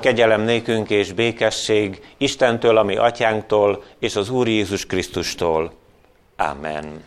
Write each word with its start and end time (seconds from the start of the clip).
Kegyelem 0.00 0.40
nékünk 0.40 0.90
és 0.90 1.12
békesség 1.12 2.00
Istentől, 2.16 2.76
ami 2.76 2.96
atyánktól, 2.96 3.82
és 3.98 4.16
az 4.16 4.30
Úr 4.30 4.48
Jézus 4.48 4.86
Krisztustól. 4.86 5.72
Amen. 6.36 7.04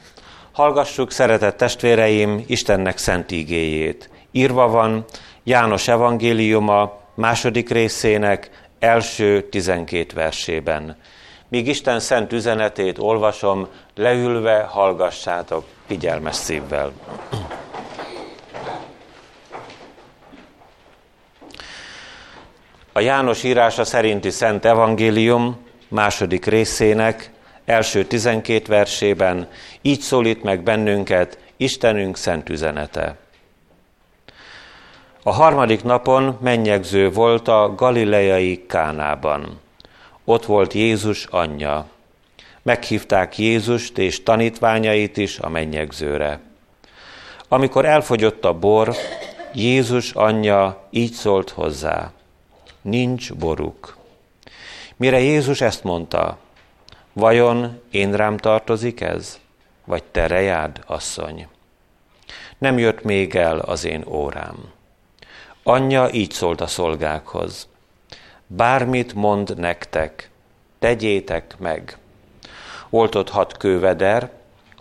Hallgassuk, 0.51 1.11
szeretett 1.11 1.57
testvéreim, 1.57 2.43
Istennek 2.47 2.97
szent 2.97 3.31
ígéjét. 3.31 4.09
Írva 4.31 4.67
van 4.67 5.05
János 5.43 5.87
evangéliuma 5.87 6.99
második 7.15 7.69
részének 7.69 8.49
első 8.79 9.41
tizenkét 9.41 10.13
versében. 10.13 10.97
Míg 11.47 11.67
Isten 11.67 11.99
szent 11.99 12.33
üzenetét 12.33 12.97
olvasom, 12.97 13.67
leülve 13.95 14.61
hallgassátok 14.61 15.63
figyelmes 15.87 16.35
szívvel. 16.35 16.91
A 22.99 23.01
János 23.01 23.43
írása 23.43 23.83
szerinti 23.83 24.29
Szent 24.29 24.65
Evangélium 24.65 25.57
második 25.87 26.45
részének 26.45 27.31
első 27.65 28.05
tizenkét 28.05 28.67
versében 28.67 29.47
így 29.81 29.99
szólít 29.99 30.43
meg 30.43 30.63
bennünket 30.63 31.37
Istenünk 31.57 32.17
szent 32.17 32.49
üzenete. 32.49 33.17
A 35.23 35.31
harmadik 35.31 35.83
napon 35.83 36.37
mennyegző 36.41 37.11
volt 37.11 37.47
a 37.47 37.73
galileai 37.75 38.65
Kánában. 38.67 39.59
Ott 40.25 40.45
volt 40.45 40.73
Jézus 40.73 41.25
anyja. 41.25 41.85
Meghívták 42.61 43.37
Jézust 43.37 43.97
és 43.97 44.23
tanítványait 44.23 45.17
is 45.17 45.39
a 45.39 45.49
mennyegzőre. 45.49 46.39
Amikor 47.47 47.85
elfogyott 47.85 48.45
a 48.45 48.53
bor, 48.53 48.95
Jézus 49.53 50.11
anyja 50.11 50.87
így 50.89 51.11
szólt 51.11 51.49
hozzá 51.49 52.11
nincs 52.89 53.33
boruk. 53.33 53.97
Mire 54.95 55.19
Jézus 55.19 55.61
ezt 55.61 55.83
mondta, 55.83 56.37
vajon 57.13 57.81
én 57.91 58.13
rám 58.13 58.37
tartozik 58.37 59.01
ez, 59.01 59.39
vagy 59.85 60.03
te 60.03 60.27
rejád, 60.27 60.83
asszony? 60.85 61.47
Nem 62.57 62.77
jött 62.77 63.03
még 63.03 63.35
el 63.35 63.59
az 63.59 63.85
én 63.85 64.03
órám. 64.07 64.71
Anyja 65.63 66.09
így 66.11 66.31
szólt 66.31 66.61
a 66.61 66.67
szolgákhoz. 66.67 67.67
Bármit 68.47 69.13
mond 69.13 69.57
nektek, 69.57 70.29
tegyétek 70.79 71.55
meg. 71.57 71.97
Volt 72.89 73.15
ott 73.15 73.29
hat 73.29 73.57
kőveder, 73.57 74.31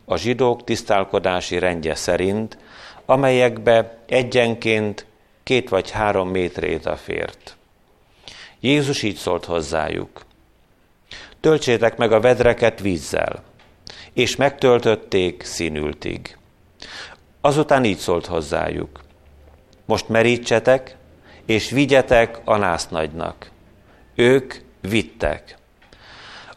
a 0.04 0.16
zsidók 0.16 0.64
tisztálkodási 0.64 1.58
rendje 1.58 1.94
szerint, 1.94 2.58
amelyekbe 3.04 3.98
egyenként 4.06 5.06
két 5.42 5.68
vagy 5.68 5.90
három 5.90 6.32
a 6.84 6.96
fért. 6.96 7.57
Jézus 8.60 9.02
így 9.02 9.16
szólt 9.16 9.44
hozzájuk. 9.44 10.24
Töltsétek 11.40 11.96
meg 11.96 12.12
a 12.12 12.20
vedreket 12.20 12.80
vízzel, 12.80 13.42
és 14.12 14.36
megtöltötték 14.36 15.42
színültig. 15.42 16.36
Azután 17.40 17.84
így 17.84 17.98
szólt 17.98 18.26
hozzájuk. 18.26 19.00
Most 19.84 20.08
merítsetek, 20.08 20.96
és 21.46 21.70
vigyetek 21.70 22.40
a 22.44 22.56
násznagynak. 22.56 23.50
Ők 24.14 24.54
vittek. 24.80 25.56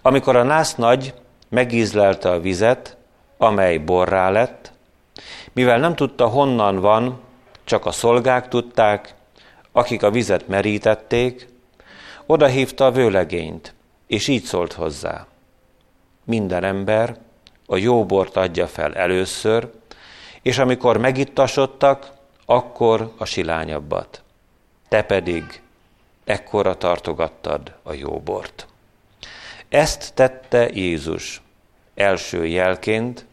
Amikor 0.02 0.36
a 0.36 0.44
násznagy 0.44 1.14
megízlelte 1.50 2.30
a 2.30 2.40
vizet, 2.40 2.98
amely 3.38 3.78
borrá 3.78 4.30
lett, 4.30 4.72
mivel 5.54 5.80
nem 5.80 5.96
tudta 5.96 6.28
honnan 6.28 6.80
van, 6.80 7.20
csak 7.64 7.86
a 7.86 7.92
szolgák 7.92 8.48
tudták, 8.48 9.14
akik 9.72 10.04
a 10.04 10.12
vizet 10.12 10.48
merítették, 10.48 11.48
oda 12.26 12.48
hívta 12.48 12.86
a 12.86 12.92
vőlegényt, 12.92 13.74
és 14.08 14.28
így 14.28 14.44
szólt 14.44 14.74
hozzá. 14.74 15.28
Minden 16.24 16.64
ember 16.64 17.18
a 17.66 17.78
jó 17.78 18.06
bort 18.06 18.36
adja 18.36 18.68
fel 18.68 18.96
először, 18.96 19.72
és 20.42 20.58
amikor 20.58 20.98
megittasodtak, 20.98 22.12
akkor 22.46 23.14
a 23.18 23.26
silányabbat. 23.26 24.24
Te 24.88 25.04
pedig 25.04 25.62
ekkora 26.24 26.78
tartogattad 26.78 27.74
a 27.84 27.94
jó 27.94 28.20
bort. 28.20 28.68
Ezt 29.70 30.14
tette 30.14 30.70
Jézus 30.74 31.42
első 31.96 32.46
jelként 32.46 33.26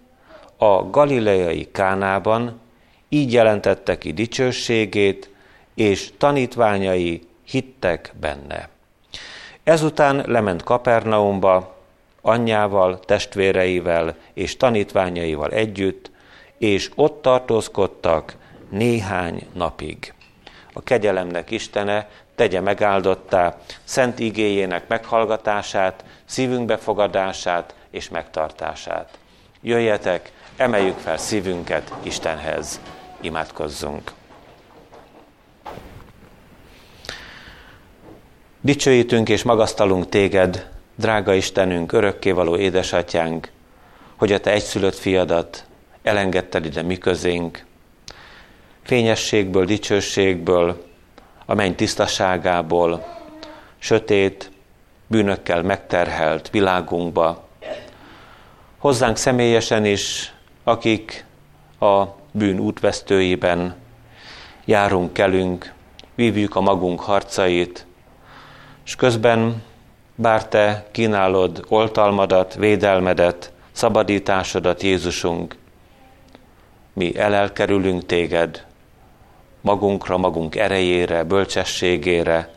a 0.57 0.91
galileai 0.91 1.69
Kánában, 1.73 2.61
így 3.09 3.33
jelentette 3.33 3.99
ki 3.99 4.12
dicsőségét, 4.12 5.31
és 5.75 6.12
tanítványai 6.19 7.23
hittek 7.45 8.12
benne. 8.21 8.69
Ezután 9.69 10.23
lement 10.27 10.62
Kapernaumba, 10.62 11.75
anyjával, 12.21 13.01
testvéreivel 13.01 14.15
és 14.33 14.56
tanítványaival 14.56 15.51
együtt, 15.51 16.11
és 16.59 16.91
ott 16.95 17.23
tartózkodtak 17.23 18.37
néhány 18.71 19.47
napig. 19.53 20.15
A 20.73 20.83
kegyelemnek 20.83 21.51
Istene 21.51 22.09
tegye 22.34 22.61
megáldottá 22.61 23.56
szent 23.84 24.19
igéjének 24.19 24.89
meghallgatását, 24.89 26.05
szívünk 26.25 26.67
befogadását 26.67 27.75
és 27.91 28.09
megtartását. 28.09 29.19
Jöjjetek, 29.61 30.33
emeljük 30.56 30.99
fel 30.99 31.17
szívünket 31.17 31.93
Istenhez, 32.03 32.81
imádkozzunk. 33.21 34.12
Dicsőítünk 38.61 39.29
és 39.29 39.43
magasztalunk 39.43 40.09
téged, 40.09 40.69
drága 40.95 41.35
Istenünk, 41.35 41.93
örökkévaló 41.93 42.57
édesatyánk, 42.57 43.51
hogy 44.17 44.33
a 44.33 44.41
te 44.41 44.51
egyszülött 44.51 44.95
fiadat 44.95 45.65
elengedted 46.03 46.65
ide 46.65 46.83
mi 46.83 46.99
közénk, 46.99 47.65
fényességből, 48.83 49.65
dicsőségből, 49.65 50.85
a 51.47 51.55
menny 51.55 51.75
tisztaságából, 51.75 53.17
sötét, 53.79 54.51
bűnökkel 55.07 55.63
megterhelt 55.63 56.51
világunkba, 56.51 57.49
hozzánk 58.79 59.17
személyesen 59.17 59.85
is, 59.85 60.35
akik 60.65 61.25
a 61.81 62.05
bűn 62.31 62.59
útvesztőiben 62.59 63.77
járunk, 64.65 65.13
kelünk, 65.13 65.73
vívjuk 66.15 66.57
a 66.57 66.61
magunk 66.61 67.01
harcait, 67.01 67.87
és 68.88 68.97
közben, 68.97 69.62
bár 70.15 70.49
te 70.49 70.87
kínálod 70.91 71.65
oltalmadat, 71.69 72.54
védelmedet, 72.54 73.53
szabadításodat, 73.72 74.82
Jézusunk, 74.82 75.56
mi 76.93 77.19
elelkerülünk 77.19 78.06
téged, 78.06 78.66
magunkra, 79.60 80.16
magunk 80.16 80.56
erejére, 80.56 81.25
bölcsességére, 81.25 82.50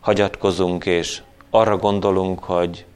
hagyatkozunk, 0.00 0.86
és 0.86 1.22
arra 1.50 1.76
gondolunk, 1.76 2.44
hogy 2.44 2.86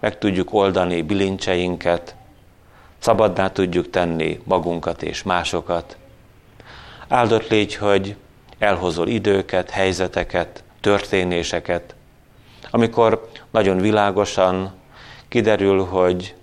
meg 0.00 0.18
tudjuk 0.18 0.52
oldani 0.52 1.02
bilincseinket, 1.02 2.16
szabaddá 2.98 3.50
tudjuk 3.50 3.90
tenni 3.90 4.40
magunkat 4.44 5.02
és 5.02 5.22
másokat. 5.22 5.96
Áldott 7.08 7.48
légy, 7.48 7.74
hogy 7.74 8.16
elhozol 8.58 9.08
időket, 9.08 9.70
helyzeteket, 9.70 10.64
történéseket, 10.86 11.94
amikor 12.70 13.28
nagyon 13.50 13.76
világosan 13.76 14.72
kiderül, 15.28 15.84
hogy 15.84 16.34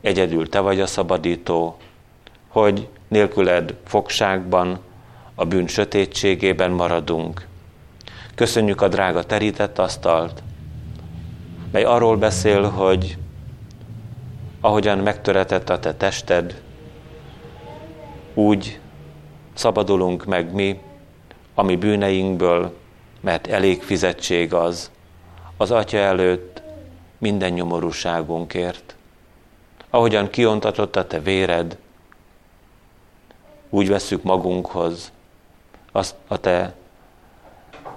egyedül 0.00 0.48
te 0.48 0.60
vagy 0.60 0.80
a 0.80 0.86
szabadító, 0.86 1.76
hogy 2.48 2.88
nélküled 3.08 3.74
fogságban, 3.86 4.78
a 5.34 5.44
bűn 5.44 5.66
sötétségében 5.66 6.70
maradunk. 6.70 7.46
Köszönjük 8.34 8.80
a 8.80 8.88
drága 8.88 9.24
terített 9.24 9.78
asztalt, 9.78 10.42
mely 11.72 11.84
arról 11.84 12.16
beszél, 12.16 12.62
hogy 12.62 13.18
ahogyan 14.60 14.98
megtöretett 14.98 15.70
a 15.70 15.78
te 15.78 15.94
tested, 15.94 16.62
úgy 18.34 18.80
szabadulunk 19.54 20.24
meg 20.24 20.52
mi, 20.52 20.80
ami 21.54 21.76
bűneinkből, 21.76 22.80
mert 23.22 23.46
elég 23.46 23.82
fizetség 23.82 24.54
az, 24.54 24.90
az 25.56 25.70
Atya 25.70 25.98
előtt 25.98 26.62
minden 27.18 27.52
nyomorúságunkért. 27.52 28.94
Ahogyan 29.90 30.30
kiontatott 30.30 30.96
a 30.96 31.06
te 31.06 31.20
véred, 31.20 31.76
úgy 33.70 33.88
veszük 33.88 34.22
magunkhoz 34.22 35.12
azt 35.92 36.14
a 36.26 36.36
te 36.36 36.74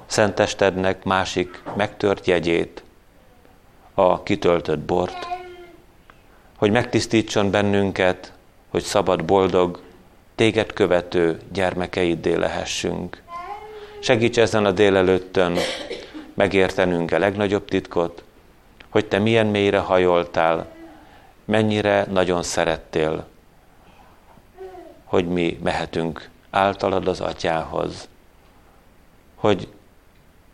szentestednek 0.05 1.03
másik 1.03 1.63
megtört 1.75 2.25
jegyét, 2.25 2.83
a 3.93 4.23
kitöltött 4.23 4.79
bort, 4.79 5.27
hogy 6.57 6.71
megtisztítson 6.71 7.51
bennünket, 7.51 8.33
hogy 8.69 8.83
szabad, 8.83 9.25
boldog, 9.25 9.81
téged 10.35 10.73
követő 10.73 11.39
gyermekeiddé 11.51 12.33
lehessünk 12.33 13.21
Segíts 14.05 14.37
ezen 14.37 14.65
a 14.65 14.71
délelőttön 14.71 15.57
megértenünk 16.33 17.11
a 17.11 17.19
legnagyobb 17.19 17.65
titkot, 17.65 18.23
hogy 18.89 19.05
te 19.05 19.19
milyen 19.19 19.47
mélyre 19.47 19.77
hajoltál, 19.77 20.67
mennyire 21.45 22.05
nagyon 22.09 22.43
szerettél, 22.43 23.25
hogy 25.03 25.27
mi 25.27 25.59
mehetünk 25.63 26.29
általad 26.49 27.07
az 27.07 27.19
atyához, 27.19 28.07
hogy 29.35 29.67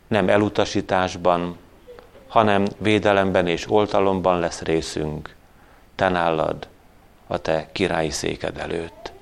nem 0.08 0.28
elutasításban, 0.28 1.56
hanem 2.28 2.66
védelemben 2.78 3.46
és 3.46 3.70
oltalomban 3.70 4.38
lesz 4.38 4.62
részünk, 4.62 5.34
te 5.94 6.08
nálad, 6.08 6.68
a 7.26 7.38
te 7.38 7.68
királyi 7.72 8.10
széked 8.10 8.58
előtt. 8.58 9.12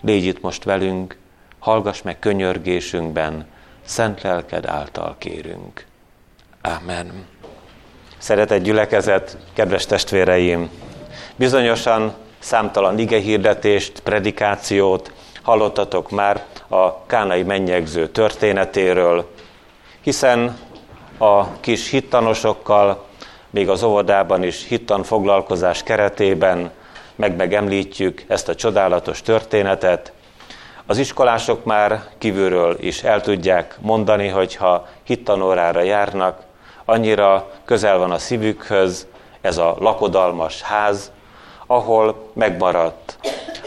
Légy 0.00 0.24
itt 0.24 0.40
most 0.40 0.64
velünk, 0.64 1.16
hallgass 1.58 2.02
meg 2.02 2.18
könyörgésünkben, 2.18 3.46
szent 3.88 4.22
lelked 4.22 4.66
által 4.66 5.14
kérünk. 5.18 5.86
Amen. 6.62 7.26
Szeretett 8.18 8.62
gyülekezet, 8.62 9.36
kedves 9.52 9.86
testvéreim! 9.86 10.70
Bizonyosan 11.36 12.14
számtalan 12.38 12.98
igehirdetést, 12.98 14.00
predikációt 14.00 15.12
hallottatok 15.42 16.10
már 16.10 16.44
a 16.68 17.06
kánai 17.06 17.42
mennyegző 17.42 18.08
történetéről, 18.08 19.30
hiszen 20.00 20.58
a 21.18 21.60
kis 21.60 21.90
hittanosokkal, 21.90 23.04
még 23.50 23.68
az 23.68 23.82
óvodában 23.82 24.42
is 24.42 24.66
hittan 24.66 25.02
foglalkozás 25.02 25.82
keretében 25.82 26.70
meg 27.14 27.36
megemlítjük 27.36 28.24
ezt 28.26 28.48
a 28.48 28.54
csodálatos 28.54 29.22
történetet. 29.22 30.12
Az 30.90 30.98
iskolások 30.98 31.64
már 31.64 32.02
kívülről 32.18 32.76
is 32.80 33.02
el 33.02 33.20
tudják 33.20 33.76
mondani, 33.80 34.28
hogy 34.28 34.54
ha 34.54 34.86
hittanórára 35.02 35.80
járnak, 35.80 36.42
annyira 36.84 37.50
közel 37.64 37.98
van 37.98 38.10
a 38.10 38.18
szívükhöz 38.18 39.06
ez 39.40 39.58
a 39.58 39.76
lakodalmas 39.78 40.62
ház, 40.62 41.12
ahol 41.66 42.30
megmaradt 42.32 43.18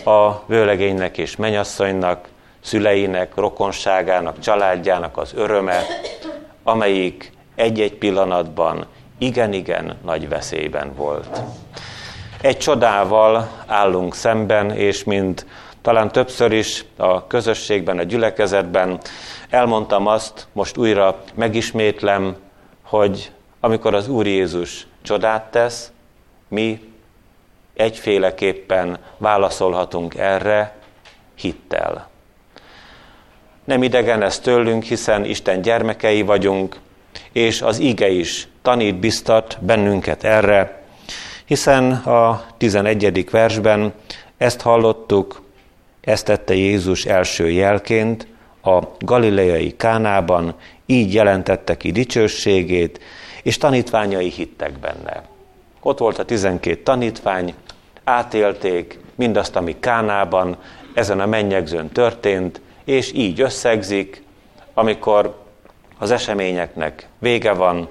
a 0.06 0.46
vőlegénynek 0.46 1.18
és 1.18 1.36
menyasszonynak, 1.36 2.28
szüleinek, 2.62 3.36
rokonságának, 3.36 4.40
családjának 4.40 5.18
az 5.18 5.34
öröme, 5.36 5.80
amelyik 6.64 7.32
egy-egy 7.56 7.94
pillanatban 7.94 8.86
igen-igen 9.18 9.98
nagy 10.04 10.30
veszélyben 10.30 10.96
volt. 10.96 11.42
Egy 12.42 12.58
csodával 12.58 13.50
állunk 13.66 14.16
szemben, 14.16 14.72
és 14.72 15.04
mint 15.04 15.46
talán 15.82 16.12
többször 16.12 16.52
is 16.52 16.86
a 16.98 17.28
közösségben, 17.28 17.98
a 17.98 18.04
gyülekezetben 18.04 19.00
elmondtam 19.50 20.08
azt, 20.08 20.48
most 20.52 20.78
újra 20.78 21.24
megismétlem, 21.34 22.36
hogy 22.82 23.32
amikor 23.60 23.94
az 23.94 24.08
Úr 24.08 24.28
Jézus 24.28 24.88
csodát 25.02 25.52
tesz, 25.52 25.92
mi 26.48 26.80
egyféleképpen 27.74 28.98
válaszolhatunk 29.18 30.16
erre 30.16 30.76
hittel. 31.36 32.10
Nem 33.64 33.84
idegen 33.84 34.22
ez 34.22 34.40
tőlünk, 34.40 34.84
hiszen 34.84 35.26
Isten 35.26 35.62
gyermekei 35.62 36.22
vagyunk, 36.22 36.76
és 37.32 37.62
az 37.62 37.80
ige 37.80 38.10
is 38.10 38.48
tanít, 38.62 38.96
biztat 38.96 39.58
bennünket 39.62 40.24
erre, 40.24 40.84
hiszen 41.46 41.92
a 41.92 42.44
11. 42.58 43.30
versben 43.30 43.94
ezt 44.38 44.62
hallottuk, 44.62 45.42
ezt 46.02 46.26
tette 46.26 46.54
Jézus 46.54 47.06
első 47.06 47.50
jelként, 47.50 48.28
a 48.64 48.80
galileai 49.00 49.76
Kánában 49.76 50.56
így 50.86 51.14
jelentette 51.14 51.78
ki 51.78 51.92
dicsőségét, 51.92 53.00
és 53.44 53.58
tanítványai 53.58 54.30
hittek 54.30 54.80
benne. 54.80 55.24
Ott 55.82 55.98
volt 55.98 56.20
a 56.20 56.26
12 56.26 56.84
tanítvány, 56.84 57.54
átélték 58.04 59.00
mindazt, 59.16 59.56
ami 59.56 59.80
Kánában, 59.80 60.58
ezen 60.94 61.20
a 61.20 61.26
mennyegzőn 61.26 61.90
történt, 61.90 62.62
és 62.84 63.14
így 63.14 63.42
összegzik, 63.42 64.24
amikor 64.74 65.44
az 65.98 66.12
eseményeknek 66.12 67.08
vége 67.20 67.54
van, 67.54 67.90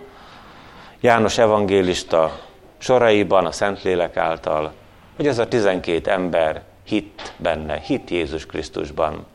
János 1.01 1.39
evangélista 1.39 2.41
soraiban 2.79 3.47
a 3.47 3.53
Szentlélek 3.53 4.17
által, 4.17 4.73
hogy 5.17 5.27
ez 5.27 5.39
a 5.39 5.49
12 5.49 6.11
ember 6.11 6.63
hit 6.91 7.33
benne, 7.37 7.79
hit 7.79 8.11
Jézus 8.11 8.47
Krisztusban. 8.47 9.27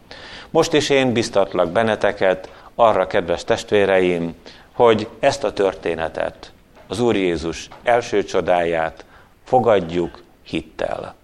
Most 0.49 0.73
is 0.73 0.89
én 0.89 1.13
biztatlak 1.13 1.71
benneteket 1.71 2.49
arra, 2.75 3.07
kedves 3.07 3.43
testvéreim, 3.43 4.35
hogy 4.71 5.07
ezt 5.19 5.43
a 5.43 5.53
történetet, 5.53 6.51
az 6.87 6.99
Úr 6.99 7.15
Jézus 7.15 7.67
első 7.83 8.23
csodáját 8.23 9.05
fogadjuk 9.43 10.23
hittel. 10.43 11.15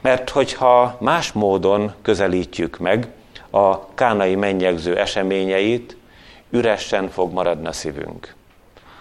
Mert 0.00 0.30
hogyha 0.30 0.96
más 1.00 1.32
módon 1.32 1.94
közelítjük 2.02 2.78
meg 2.78 3.08
a 3.50 3.94
kánai 3.94 4.34
mennyegző 4.34 4.98
eseményeit, 4.98 5.96
üresen 6.50 7.08
fog 7.08 7.32
maradni 7.32 7.66
a 7.66 7.72
szívünk. 7.72 8.34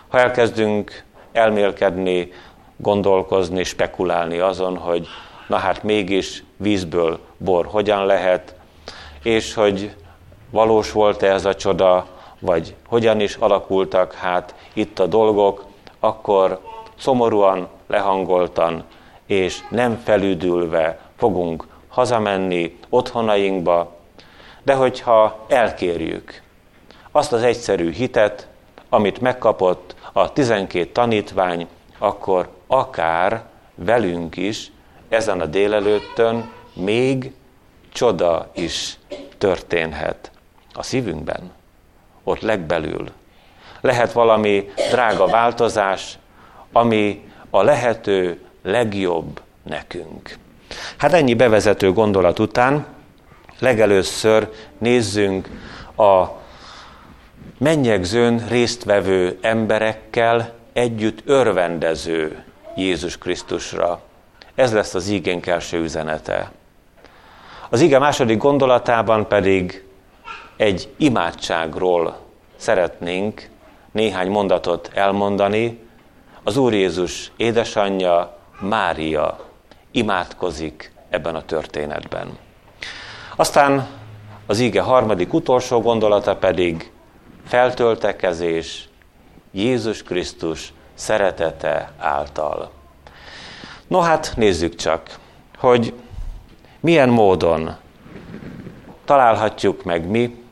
Ha 0.07 0.19
elkezdünk 0.19 1.03
elmélkedni, 1.31 2.31
gondolkozni, 2.77 3.63
spekulálni 3.63 4.37
azon, 4.37 4.77
hogy 4.77 5.07
na 5.49 5.57
hát 5.57 5.83
mégis 5.83 6.43
vízből 6.57 7.19
bor 7.37 7.65
hogyan 7.65 8.05
lehet, 8.05 8.55
és 9.23 9.53
hogy 9.53 9.95
valós 10.49 10.91
volt-e 10.91 11.31
ez 11.31 11.45
a 11.45 11.55
csoda, 11.55 12.07
vagy 12.39 12.75
hogyan 12.87 13.19
is 13.19 13.35
alakultak 13.35 14.13
hát 14.13 14.55
itt 14.73 14.99
a 14.99 15.05
dolgok, 15.05 15.65
akkor 15.99 16.59
szomorúan, 16.97 17.67
lehangoltan 17.87 18.83
és 19.25 19.59
nem 19.69 20.01
felüdülve 20.03 20.99
fogunk 21.17 21.67
hazamenni 21.87 22.77
otthonainkba, 22.89 23.95
de 24.63 24.73
hogyha 24.73 25.45
elkérjük 25.47 26.41
azt 27.11 27.33
az 27.33 27.43
egyszerű 27.43 27.91
hitet, 27.91 28.47
amit 28.89 29.21
megkapott 29.21 29.95
a 30.13 30.33
12 30.33 30.85
tanítvány, 30.91 31.67
akkor 31.97 32.49
akár 32.67 33.43
velünk 33.75 34.37
is 34.37 34.71
ezen 35.09 35.41
a 35.41 35.45
délelőttön 35.45 36.51
még 36.73 37.31
csoda 37.93 38.49
is 38.53 38.97
történhet 39.37 40.31
a 40.73 40.83
szívünkben, 40.83 41.51
ott 42.23 42.39
legbelül. 42.39 43.11
Lehet 43.81 44.11
valami 44.11 44.69
drága 44.89 45.25
változás, 45.27 46.17
ami 46.71 47.31
a 47.49 47.63
lehető 47.63 48.41
legjobb 48.63 49.41
nekünk. 49.63 50.37
Hát 50.97 51.13
ennyi 51.13 51.33
bevezető 51.33 51.93
gondolat 51.93 52.39
után 52.39 52.85
legelőször 53.59 54.49
nézzünk 54.77 55.49
a 55.97 56.25
mennyegzőn 57.57 58.47
résztvevő 58.47 59.37
emberekkel 59.41 60.53
együtt 60.73 61.21
örvendező 61.25 62.43
Jézus 62.75 63.17
Krisztusra. 63.17 64.01
Ez 64.59 64.73
lesz 64.73 64.93
az 64.93 65.07
ígénk 65.07 65.45
első 65.45 65.81
üzenete. 65.81 66.51
Az 67.69 67.81
ige 67.81 67.99
második 67.99 68.37
gondolatában 68.37 69.27
pedig 69.27 69.85
egy 70.57 70.93
imádságról 70.97 72.17
szeretnénk 72.55 73.49
néhány 73.91 74.29
mondatot 74.29 74.91
elmondani. 74.93 75.79
Az 76.43 76.57
Úr 76.57 76.73
Jézus 76.73 77.31
édesanyja, 77.37 78.37
Mária 78.59 79.39
imádkozik 79.91 80.91
ebben 81.09 81.35
a 81.35 81.45
történetben. 81.45 82.37
Aztán 83.35 83.87
az 84.45 84.59
ige 84.59 84.81
harmadik 84.81 85.33
utolsó 85.33 85.81
gondolata 85.81 86.35
pedig 86.35 86.91
feltöltekezés 87.45 88.89
Jézus 89.51 90.03
Krisztus 90.03 90.73
szeretete 90.93 91.91
által. 91.97 92.77
No 93.89 93.99
hát 93.99 94.33
nézzük 94.35 94.75
csak, 94.75 95.19
hogy 95.57 95.93
milyen 96.79 97.09
módon 97.09 97.75
találhatjuk 99.05 99.83
meg 99.83 100.07
mi 100.07 100.43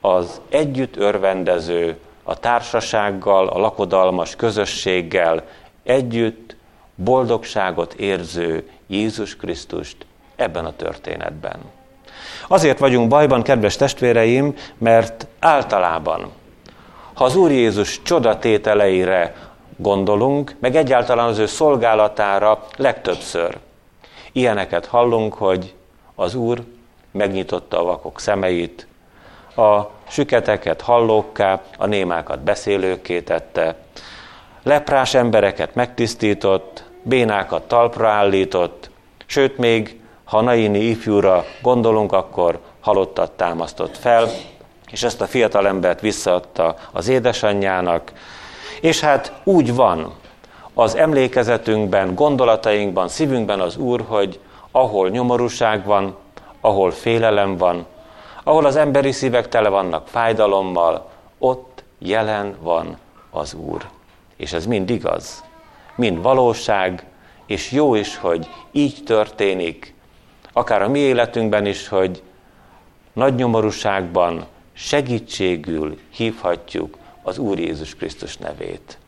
az 0.00 0.40
együtt 0.48 0.96
örvendező, 0.96 1.98
a 2.22 2.38
társasággal, 2.38 3.48
a 3.48 3.58
lakodalmas 3.58 4.36
közösséggel 4.36 5.44
együtt 5.82 6.56
boldogságot 6.94 7.92
érző 7.94 8.70
Jézus 8.86 9.36
Krisztust 9.36 9.96
ebben 10.36 10.64
a 10.64 10.76
történetben. 10.76 11.58
Azért 12.48 12.78
vagyunk 12.78 13.08
bajban, 13.08 13.42
kedves 13.42 13.76
testvéreim, 13.76 14.54
mert 14.78 15.26
általában, 15.38 16.30
ha 17.14 17.24
az 17.24 17.36
Úr 17.36 17.50
Jézus 17.50 18.02
csodatételeire 18.02 19.49
gondolunk, 19.80 20.56
meg 20.58 20.76
egyáltalán 20.76 21.26
az 21.26 21.38
ő 21.38 21.46
szolgálatára 21.46 22.66
legtöbbször, 22.76 23.58
ilyeneket 24.32 24.86
hallunk, 24.86 25.34
hogy 25.34 25.74
az 26.14 26.34
Úr 26.34 26.62
megnyitotta 27.12 27.80
a 27.80 27.84
vakok 27.84 28.20
szemeit, 28.20 28.86
a 29.56 29.80
süketeket 30.08 30.80
hallókká, 30.80 31.60
a 31.78 31.86
némákat 31.86 32.40
beszélőkké 32.40 33.20
tette, 33.20 33.76
leprás 34.62 35.14
embereket 35.14 35.74
megtisztított, 35.74 36.84
bénákat 37.02 37.62
talpra 37.62 38.08
állított, 38.08 38.90
sőt 39.26 39.58
még, 39.58 40.00
ha 40.24 40.40
Naini 40.40 40.78
ifjúra 40.78 41.44
gondolunk, 41.62 42.12
akkor 42.12 42.58
halottat 42.80 43.30
támasztott 43.30 43.96
fel, 43.96 44.28
és 44.90 45.02
ezt 45.02 45.20
a 45.20 45.26
fiatalembert 45.26 46.00
visszaadta 46.00 46.74
az 46.92 47.08
édesanyjának, 47.08 48.12
és 48.80 49.00
hát 49.00 49.32
úgy 49.44 49.74
van 49.74 50.12
az 50.74 50.96
emlékezetünkben, 50.96 52.14
gondolatainkban, 52.14 53.08
szívünkben 53.08 53.60
az 53.60 53.76
Úr, 53.76 54.04
hogy 54.08 54.40
ahol 54.70 55.08
nyomorúság 55.08 55.84
van, 55.84 56.16
ahol 56.60 56.90
félelem 56.90 57.56
van, 57.56 57.86
ahol 58.44 58.66
az 58.66 58.76
emberi 58.76 59.12
szívek 59.12 59.48
tele 59.48 59.68
vannak 59.68 60.08
fájdalommal, 60.08 61.10
ott 61.38 61.84
jelen 61.98 62.56
van 62.60 62.96
az 63.30 63.54
Úr. 63.54 63.88
És 64.36 64.52
ez 64.52 64.66
mind 64.66 64.90
igaz, 64.90 65.44
mind 65.94 66.22
valóság, 66.22 67.04
és 67.46 67.70
jó 67.70 67.94
is, 67.94 68.16
hogy 68.16 68.48
így 68.70 69.02
történik, 69.04 69.94
akár 70.52 70.82
a 70.82 70.88
mi 70.88 70.98
életünkben 70.98 71.66
is, 71.66 71.88
hogy 71.88 72.22
nagy 73.12 73.34
nyomorúságban 73.34 74.44
segítségül 74.72 75.98
hívhatjuk 76.10 76.96
az 77.22 77.38
Úr 77.38 77.58
Jézus 77.58 77.94
Krisztus 77.94 78.36
nevét. 78.36 78.98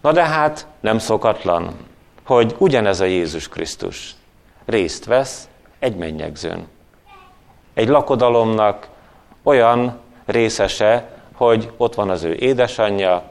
Na 0.00 0.12
de 0.12 0.24
hát 0.24 0.66
nem 0.80 0.98
szokatlan, 0.98 1.76
hogy 2.24 2.54
ugyanez 2.58 3.00
a 3.00 3.04
Jézus 3.04 3.48
Krisztus 3.48 4.14
részt 4.66 5.04
vesz 5.04 5.48
egy 5.78 5.96
mennyegzőn. 5.96 6.66
Egy 7.74 7.88
lakodalomnak 7.88 8.88
olyan 9.42 9.98
részese, 10.26 11.08
hogy 11.34 11.72
ott 11.76 11.94
van 11.94 12.10
az 12.10 12.22
ő 12.22 12.34
édesanyja, 12.34 13.22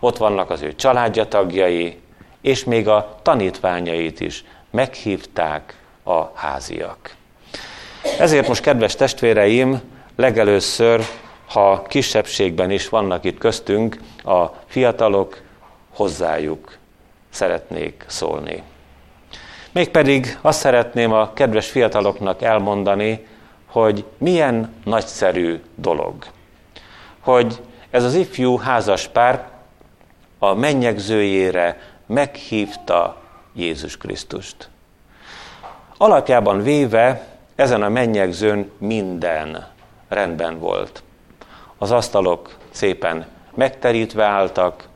ott 0.00 0.16
vannak 0.16 0.50
az 0.50 0.62
ő 0.62 0.74
családja 0.74 1.28
tagjai, 1.28 2.00
és 2.40 2.64
még 2.64 2.88
a 2.88 3.18
tanítványait 3.22 4.20
is 4.20 4.44
meghívták 4.70 5.76
a 6.02 6.24
háziak. 6.34 7.14
Ezért 8.18 8.48
most, 8.48 8.62
kedves 8.62 8.94
testvéreim, 8.94 9.80
legelőször, 10.16 11.04
ha 11.46 11.82
kisebbségben 11.82 12.70
is 12.70 12.88
vannak 12.88 13.24
itt 13.24 13.38
köztünk, 13.38 14.00
a 14.24 14.44
fiatalok 14.66 15.42
hozzájuk 15.94 16.76
szeretnék 17.30 18.04
szólni. 18.06 18.62
Mégpedig 19.72 20.38
azt 20.40 20.58
szeretném 20.58 21.12
a 21.12 21.32
kedves 21.32 21.70
fiataloknak 21.70 22.42
elmondani, 22.42 23.26
hogy 23.66 24.04
milyen 24.18 24.74
nagyszerű 24.84 25.62
dolog, 25.74 26.14
hogy 27.20 27.60
ez 27.90 28.04
az 28.04 28.14
ifjú 28.14 28.56
házas 28.56 29.08
pár 29.08 29.48
a 30.38 30.54
mennyegzőjére 30.54 31.80
meghívta 32.06 33.16
Jézus 33.52 33.96
Krisztust. 33.96 34.68
Alapjában 35.96 36.62
véve 36.62 37.26
ezen 37.54 37.82
a 37.82 37.88
mennyegzőn 37.88 38.70
minden 38.78 39.68
rendben 40.08 40.58
volt. 40.58 41.03
Az 41.84 41.90
asztalok 41.90 42.56
szépen 42.70 43.26
megterítve 43.54 44.24
álltak, 44.24 44.88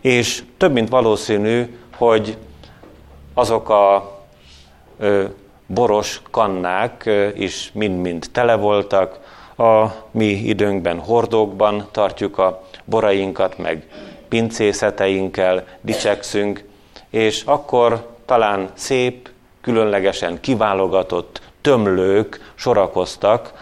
és 0.00 0.42
több 0.56 0.72
mint 0.72 0.88
valószínű, 0.88 1.78
hogy 1.96 2.36
azok 3.34 3.68
a 3.68 4.12
ö, 4.98 5.24
boros 5.66 6.20
kannák 6.30 7.06
ö, 7.06 7.28
is 7.34 7.70
mind-mind 7.74 8.26
tele 8.32 8.54
voltak. 8.54 9.20
A 9.56 9.86
mi 10.10 10.26
időnkben 10.26 10.98
hordókban 10.98 11.88
tartjuk 11.90 12.38
a 12.38 12.62
borainkat, 12.84 13.58
meg 13.58 13.86
pincészeteinkkel 14.28 15.64
dicsekszünk, 15.80 16.64
és 17.10 17.42
akkor 17.42 18.06
talán 18.24 18.70
szép, 18.74 19.30
különlegesen 19.60 20.40
kiválogatott 20.40 21.40
tömlők 21.60 22.52
sorakoztak 22.54 23.52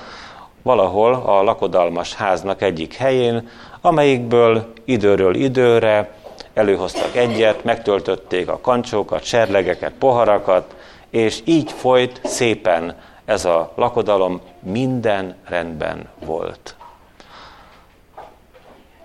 valahol 0.62 1.14
a 1.14 1.42
lakodalmas 1.42 2.14
háznak 2.14 2.62
egyik 2.62 2.94
helyén, 2.94 3.48
amelyikből 3.80 4.72
időről 4.84 5.34
időre 5.34 6.14
előhoztak 6.54 7.16
egyet, 7.16 7.64
megtöltötték 7.64 8.48
a 8.48 8.60
kancsókat, 8.60 9.24
serlegeket, 9.24 9.92
poharakat, 9.92 10.74
és 11.10 11.40
így 11.44 11.72
folyt 11.72 12.20
szépen 12.24 12.96
ez 13.24 13.44
a 13.44 13.72
lakodalom, 13.74 14.40
minden 14.60 15.36
rendben 15.48 16.08
volt. 16.24 16.76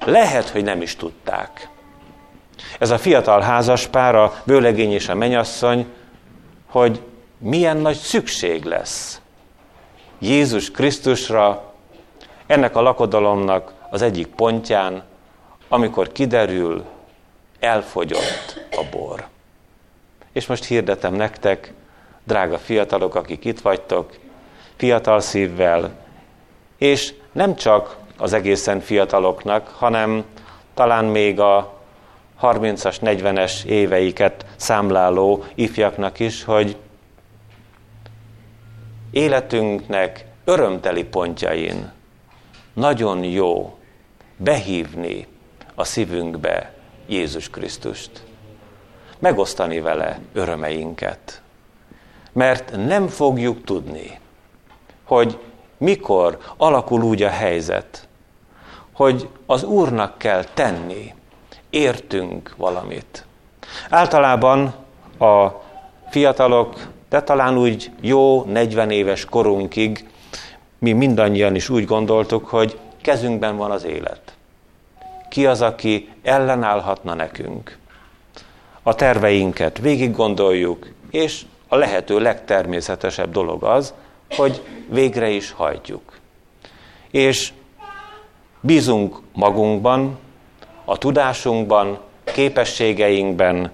Lehet, 0.06 0.50
hogy 0.50 0.64
nem 0.64 0.82
is 0.82 0.96
tudták. 0.96 1.70
Ez 2.80 2.90
a 2.90 2.98
fiatal 2.98 3.42
házaspár, 3.42 4.16
a 4.16 4.34
bőlegény 4.44 4.92
és 4.92 5.10
a 5.10 5.16
menyasszony, 5.16 5.86
hogy 6.66 7.02
milyen 7.38 7.78
nagy 7.78 7.96
szükség 7.96 8.64
lesz 8.64 9.22
Jézus 10.20 10.72
Krisztusra, 10.72 11.74
ennek 12.46 12.76
a 12.76 12.82
lakodalomnak 12.82 13.74
az 13.90 14.02
egyik 14.02 14.28
pontján, 14.28 15.04
amikor 15.68 16.12
kiderül, 16.12 16.86
elfogyott 17.60 18.68
a 18.72 18.84
bor. 18.92 19.28
És 20.32 20.46
most 20.46 20.66
hirdetem 20.66 21.14
nektek, 21.14 21.74
drága 22.24 22.58
fiatalok, 22.58 23.16
akik 23.16 23.46
itt 23.46 23.60
vagytok, 23.60 24.18
fiatal 24.76 25.20
szívvel, 25.20 25.92
és 26.78 27.14
nem 27.32 27.56
csak 27.56 27.98
az 28.18 28.34
egészen 28.34 28.80
fiataloknak, 28.80 29.68
hanem 29.68 30.26
talán 30.74 31.06
még 31.06 31.40
a 31.40 31.74
30-as, 32.42 32.96
40-es 33.02 33.64
éveiket 33.64 34.46
számláló 34.56 35.44
ifjaknak 35.56 36.20
is, 36.20 36.44
hogy 36.44 36.78
életünknek 39.18 40.26
örömteli 40.44 41.04
pontjain 41.04 41.92
nagyon 42.74 43.24
jó 43.24 43.78
behívni 44.36 45.28
a 45.76 45.84
szívünkbe 45.84 46.74
Jézus 47.08 47.50
Krisztust. 47.50 48.12
Megosztani 49.20 49.80
vele 49.80 50.20
örömeinket. 50.34 51.42
Mert 52.32 52.76
nem 52.86 53.08
fogjuk 53.08 53.64
tudni, 53.64 54.20
hogy 55.04 55.40
mikor 55.78 56.38
alakul 56.58 57.02
úgy 57.02 57.24
a 57.24 57.30
helyzet, 57.30 58.08
hogy 58.92 59.30
az 59.46 59.64
Úrnak 59.64 60.18
kell 60.18 60.44
tenni, 60.44 61.14
értünk 61.70 62.54
valamit. 62.58 63.26
Általában 63.90 64.76
a 65.20 65.48
fiatalok, 66.10 66.88
de 67.10 67.22
talán 67.22 67.58
úgy 67.58 67.92
jó 68.02 68.44
40 68.44 68.92
éves 68.92 69.26
korunkig 69.26 70.06
mi 70.80 70.92
mindannyian 70.92 71.56
is 71.56 71.70
úgy 71.70 71.86
gondoltuk, 71.86 72.46
hogy 72.46 72.80
kezünkben 73.02 73.58
van 73.58 73.72
az 73.72 73.84
élet. 73.84 74.22
Ki 75.30 75.46
az, 75.46 75.62
aki 75.62 76.10
ellenállhatna 76.24 77.14
nekünk? 77.14 77.78
A 78.84 78.96
terveinket 78.96 79.78
végig 79.78 80.16
gondoljuk, 80.16 80.88
és 81.12 81.46
a 81.68 81.76
lehető 81.76 82.20
legtermészetesebb 82.20 83.32
dolog 83.32 83.64
az, 83.64 83.94
hogy 84.36 84.62
végre 84.90 85.30
is 85.30 85.52
hajtjuk. 85.52 86.20
És 87.12 87.54
bízunk 88.60 89.20
magunkban, 89.34 90.18
a 90.86 90.98
tudásunkban, 90.98 92.00
képességeinkben, 92.24 93.72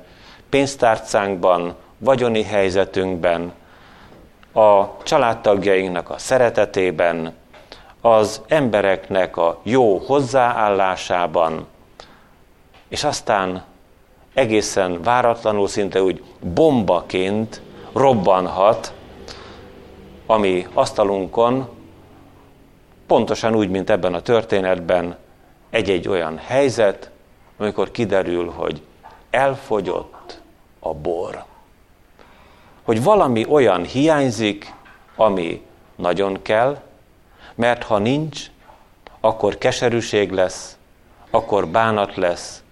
pénztárcánkban, 0.49 1.75
vagyoni 2.03 2.43
helyzetünkben, 2.43 3.53
a 4.53 4.97
családtagjainknak 5.03 6.09
a 6.09 6.17
szeretetében, 6.17 7.33
az 8.01 8.41
embereknek 8.47 9.37
a 9.37 9.59
jó 9.63 9.97
hozzáállásában, 9.97 11.67
és 12.87 13.03
aztán 13.03 13.63
egészen 14.33 15.01
váratlanul, 15.01 15.67
szinte 15.67 16.01
úgy 16.01 16.23
bombaként 16.39 17.61
robbanhat, 17.93 18.93
ami 20.25 20.67
asztalunkon, 20.73 21.69
pontosan 23.07 23.55
úgy, 23.55 23.69
mint 23.69 23.89
ebben 23.89 24.13
a 24.13 24.21
történetben, 24.21 25.17
egy-egy 25.69 26.07
olyan 26.07 26.37
helyzet, 26.37 27.11
amikor 27.57 27.91
kiderül, 27.91 28.49
hogy 28.49 28.81
elfogyott 29.29 30.41
a 30.79 30.93
bor. 30.93 31.43
Hogy 32.83 33.03
valami 33.03 33.45
olyan 33.49 33.83
hiányzik, 33.83 34.73
ami 35.15 35.65
nagyon 35.95 36.41
kell, 36.41 36.81
mert 37.55 37.83
ha 37.83 37.97
nincs, 37.97 38.45
akkor 39.19 39.57
keserűség 39.57 40.31
lesz, 40.31 40.77
akkor 41.29 41.67
bánat 41.67 42.15
lesz, 42.15 42.63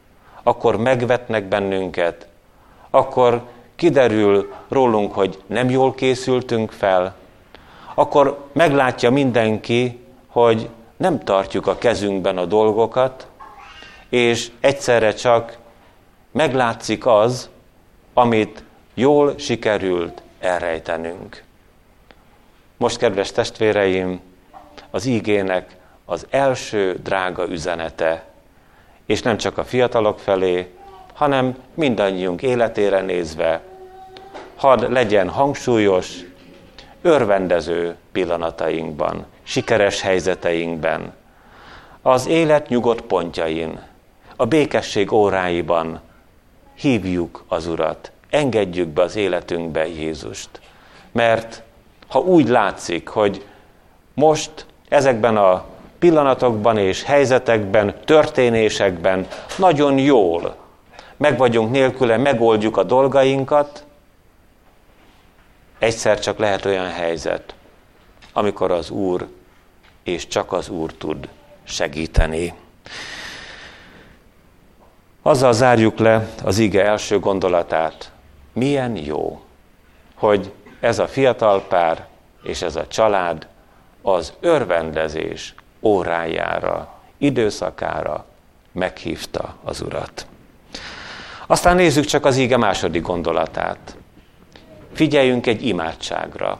akkor 0.44 0.77
megvetnek 0.77 1.44
bennünket, 1.44 2.27
akkor 2.89 3.41
kiderül 3.75 4.53
rólunk, 4.70 5.13
hogy 5.13 5.41
nem 5.46 5.70
jól 5.70 5.94
készültünk 5.94 6.72
fel, 6.72 7.15
akkor 7.96 8.46
meglátja 8.53 9.12
mindenki, 9.12 10.00
hogy 10.27 10.70
nem 10.98 11.20
tartjuk 11.20 11.68
a 11.68 11.77
kezünkben 11.77 12.38
a 12.38 12.46
dolgokat, 12.46 13.27
és 14.10 14.51
egyszerre 14.60 15.13
csak 15.13 15.58
meglátszik 16.32 17.06
az, 17.06 17.50
amit 18.13 18.63
jól 18.93 19.33
sikerült 19.38 20.21
elrejtenünk. 20.39 21.43
Most, 22.77 22.98
kedves 22.98 23.31
testvéreim, 23.31 24.21
az 24.89 25.05
ígének 25.05 25.75
az 26.05 26.27
első 26.29 27.00
drága 27.03 27.48
üzenete, 27.48 28.24
és 29.05 29.21
nem 29.21 29.38
csak 29.38 29.57
a 29.57 29.63
fiatalok 29.63 30.19
felé, 30.19 30.71
hanem 31.13 31.57
mindannyiunk 31.74 32.41
életére 32.41 33.01
nézve, 33.01 33.62
hadd 34.55 34.91
legyen 34.91 35.29
hangsúlyos, 35.29 36.19
örvendező 37.01 37.95
pillanatainkban, 38.12 39.25
sikeres 39.43 40.01
helyzeteinkben, 40.01 41.13
az 42.01 42.27
élet 42.27 42.69
nyugodt 42.69 43.01
pontjain, 43.01 43.79
a 44.36 44.45
békesség 44.45 45.12
óráiban 45.12 46.01
hívjuk 46.74 47.43
az 47.48 47.67
Urat, 47.67 48.12
engedjük 48.31 48.88
be 48.88 49.01
az 49.01 49.15
életünkbe 49.15 49.88
Jézust. 49.88 50.50
Mert 51.11 51.63
ha 52.07 52.19
úgy 52.19 52.47
látszik, 52.47 53.07
hogy 53.07 53.45
most 54.13 54.65
ezekben 54.89 55.38
a 55.38 55.65
pillanatokban 56.00 56.77
és 56.77 57.03
helyzetekben, 57.03 57.95
történésekben 58.05 59.27
nagyon 59.57 59.97
jól 59.97 60.55
meg 61.21 61.38
vagyunk 61.38 61.71
nélküle, 61.71 62.17
megoldjuk 62.17 62.77
a 62.77 62.83
dolgainkat, 62.83 63.85
egyszer 65.79 66.19
csak 66.19 66.38
lehet 66.38 66.65
olyan 66.65 66.89
helyzet, 66.89 67.55
amikor 68.33 68.71
az 68.71 68.89
Úr 68.89 69.27
és 70.03 70.27
csak 70.27 70.53
az 70.53 70.69
Úr 70.69 70.93
tud 70.93 71.27
segíteni. 71.63 72.53
Azzal 75.21 75.53
zárjuk 75.53 75.97
le 75.97 76.27
az 76.43 76.57
ige 76.57 76.85
első 76.85 77.19
gondolatát. 77.19 78.11
Milyen 78.53 78.96
jó, 78.96 79.41
hogy 80.15 80.51
ez 80.79 81.00
a 81.00 81.08
fiatal 81.08 81.62
pár 81.67 82.08
és 82.43 82.62
ez 82.62 82.75
a 82.75 82.88
család 82.88 83.48
az 84.01 84.34
örvendezés 84.39 85.55
órájára, 85.81 87.00
időszakára 87.17 88.25
meghívta 88.72 89.55
az 89.63 89.81
Urat. 89.81 90.25
Aztán 91.48 91.75
nézzük 91.75 92.05
csak 92.05 92.25
az 92.25 92.38
ige 92.38 92.58
második 92.58 93.01
gondolatát. 93.01 93.98
Figyeljünk 94.93 95.48
egy 95.48 95.65
imádságra. 95.65 96.60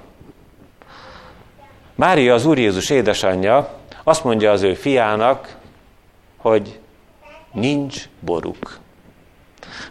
Mária, 1.95 2.33
az 2.33 2.45
Úr 2.45 2.57
Jézus 2.57 2.89
édesanyja, 2.89 3.69
azt 4.03 4.24
mondja 4.24 4.51
az 4.51 4.62
ő 4.62 4.74
fiának, 4.74 5.55
hogy 6.38 6.79
nincs 7.51 8.10
boruk. 8.19 8.79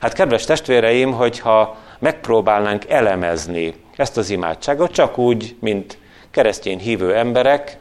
Hát 0.01 0.13
kedves 0.13 0.45
testvéreim, 0.45 1.13
hogyha 1.13 1.77
megpróbálnánk 2.01 2.89
elemezni 2.89 3.75
ezt 3.97 4.17
az 4.17 4.31
imádságot, 4.31 4.91
csak 4.91 5.19
úgy, 5.19 5.57
mint 5.61 5.99
keresztény 6.31 6.79
hívő 6.79 7.17
emberek, 7.17 7.79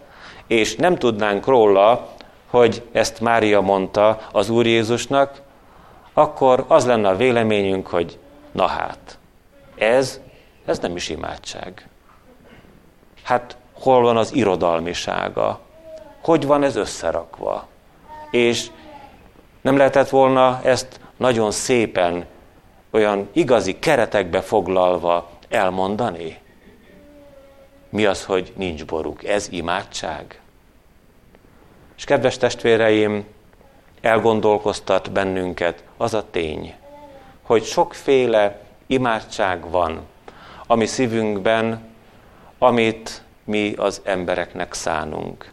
és 0.48 0.76
nem 0.76 0.96
tudnánk 0.96 1.46
róla, 1.46 2.08
hogy 2.50 2.84
ezt 2.92 3.20
Mária 3.20 3.62
mondta 3.62 4.20
az 4.32 4.50
Úr 4.50 4.66
Jézusnak, 4.66 5.42
akkor 6.14 6.66
az 6.68 6.86
lenne 6.86 7.08
a 7.08 7.16
véleményünk, 7.16 7.88
hogy 7.88 8.20
na 8.52 8.68
hát, 8.68 9.18
ez, 9.78 10.22
ez 10.66 10.80
nem 10.80 10.96
is 10.96 11.10
imádság. 11.10 11.88
Hát 13.24 13.58
hol 13.74 14.02
van 14.02 14.18
az 14.18 14.34
irodalmisága? 14.34 15.60
Hogy 16.24 16.46
van 16.46 16.64
ez 16.64 16.76
összerakva? 16.76 17.68
És 18.32 18.68
nem 19.62 19.78
lehetett 19.78 20.10
volna 20.10 20.60
ezt 20.64 21.00
nagyon 21.18 21.52
szépen, 21.52 22.26
olyan 22.92 23.30
igazi 23.32 23.80
keretekbe 23.80 24.42
foglalva 24.42 25.30
elmondani? 25.50 26.38
Mi 27.90 28.06
az, 28.06 28.26
hogy 28.26 28.54
nincs 28.56 28.86
boruk? 28.86 29.28
Ez 29.28 29.48
imádság? 29.52 30.42
És 31.98 32.04
kedves 32.04 32.38
testvéreim, 32.38 33.26
elgondolkoztat 34.02 35.12
bennünket 35.12 35.84
az 35.98 36.14
a 36.14 36.30
tény, 36.32 36.74
hogy 37.42 37.64
sokféle 37.64 38.62
imádság 38.88 39.70
van, 39.70 40.02
ami 40.68 40.86
szívünkben, 40.86 41.88
amit 42.58 43.24
mi 43.44 43.74
az 43.78 44.02
embereknek 44.04 44.74
szánunk. 44.74 45.52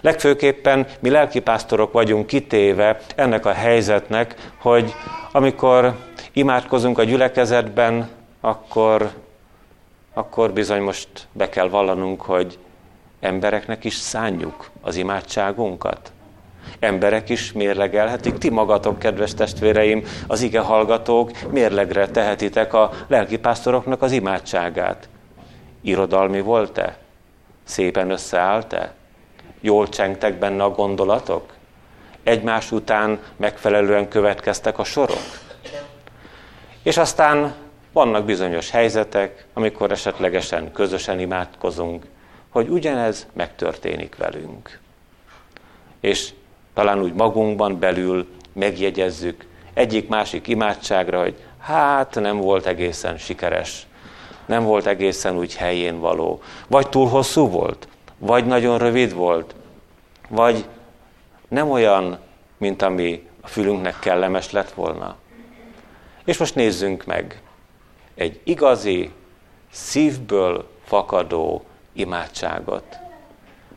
Legfőképpen 0.00 0.86
mi 1.00 1.10
lelkipásztorok 1.10 1.92
vagyunk 1.92 2.26
kitéve 2.26 3.00
ennek 3.14 3.46
a 3.46 3.52
helyzetnek, 3.52 4.52
hogy 4.58 4.94
amikor 5.32 5.96
imádkozunk 6.36 6.98
a 6.98 7.04
gyülekezetben, 7.04 8.08
akkor, 8.40 9.10
akkor 10.14 10.52
bizony 10.52 10.82
most 10.82 11.08
be 11.32 11.48
kell 11.48 11.68
vallanunk, 11.68 12.22
hogy 12.22 12.58
embereknek 13.20 13.84
is 13.84 13.94
szánjuk 13.94 14.70
az 14.80 14.96
imádságunkat. 14.96 16.12
Emberek 16.78 17.28
is 17.28 17.52
mérlegelhetik. 17.52 18.38
Ti 18.38 18.50
magatok, 18.50 18.98
kedves 18.98 19.34
testvéreim, 19.34 20.04
az 20.26 20.42
ige 20.42 20.60
hallgatók, 20.60 21.30
mérlegre 21.50 22.08
tehetitek 22.08 22.72
a 22.72 22.90
lelkipásztoroknak 23.06 24.02
az 24.02 24.12
imádságát. 24.12 25.08
Irodalmi 25.80 26.40
volt-e? 26.40 26.96
Szépen 27.64 28.10
összeállt-e? 28.10 28.94
Jól 29.60 29.88
csengtek 29.88 30.38
benne 30.38 30.62
a 30.62 30.70
gondolatok? 30.70 31.52
Egymás 32.22 32.72
után 32.72 33.18
megfelelően 33.36 34.08
következtek 34.08 34.78
a 34.78 34.84
sorok? 34.84 35.44
És 36.86 36.96
aztán 36.96 37.54
vannak 37.92 38.24
bizonyos 38.24 38.70
helyzetek, 38.70 39.46
amikor 39.52 39.90
esetlegesen 39.90 40.72
közösen 40.72 41.20
imádkozunk, 41.20 42.04
hogy 42.48 42.68
ugyanez 42.68 43.26
megtörténik 43.32 44.16
velünk. 44.16 44.78
És 46.00 46.32
talán 46.74 47.02
úgy 47.02 47.12
magunkban 47.12 47.78
belül 47.78 48.26
megjegyezzük 48.52 49.46
egyik-másik 49.74 50.46
imádságra, 50.46 51.20
hogy 51.20 51.34
hát 51.58 52.14
nem 52.14 52.36
volt 52.36 52.66
egészen 52.66 53.18
sikeres, 53.18 53.86
nem 54.44 54.64
volt 54.64 54.86
egészen 54.86 55.36
úgy 55.36 55.56
helyén 55.56 56.00
való, 56.00 56.42
vagy 56.66 56.88
túl 56.88 57.08
hosszú 57.08 57.48
volt, 57.48 57.88
vagy 58.18 58.46
nagyon 58.46 58.78
rövid 58.78 59.14
volt, 59.14 59.54
vagy 60.28 60.64
nem 61.48 61.70
olyan, 61.70 62.18
mint 62.58 62.82
ami 62.82 63.28
a 63.40 63.46
fülünknek 63.46 63.98
kellemes 63.98 64.50
lett 64.50 64.70
volna. 64.70 65.16
És 66.26 66.38
most 66.38 66.54
nézzünk 66.54 67.04
meg 67.04 67.40
egy 68.14 68.40
igazi, 68.44 69.10
szívből 69.70 70.68
fakadó 70.84 71.64
imádságot. 71.92 72.98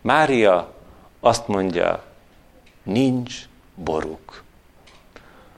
Mária 0.01 0.73
azt 1.19 1.47
mondja, 1.47 2.03
nincs 2.83 3.35
boruk. 3.75 4.43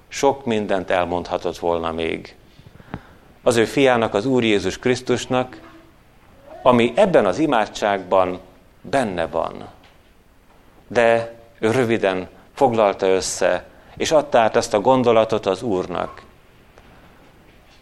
Sok 0.07 0.45
mindent 0.45 0.89
elmondhatott 0.89 1.57
volna 1.57 1.91
még. 1.91 2.35
Az 3.43 3.55
ő 3.55 3.65
fiának, 3.65 4.13
az 4.13 4.25
Úr 4.25 4.43
Jézus 4.43 4.79
Krisztusnak, 4.79 5.59
ami 6.63 6.93
ebben 6.95 7.25
az 7.25 7.39
imádságban 7.39 8.39
benne 8.81 9.27
van. 9.27 9.67
De 10.87 11.35
ő 11.59 11.71
röviden 11.71 12.29
foglalta 12.53 13.07
össze, 13.07 13.65
és 13.97 14.11
adta 14.11 14.39
át 14.39 14.55
ezt 14.55 14.73
a 14.73 14.81
gondolatot 14.81 15.45
az 15.45 15.61
Úrnak. 15.61 16.29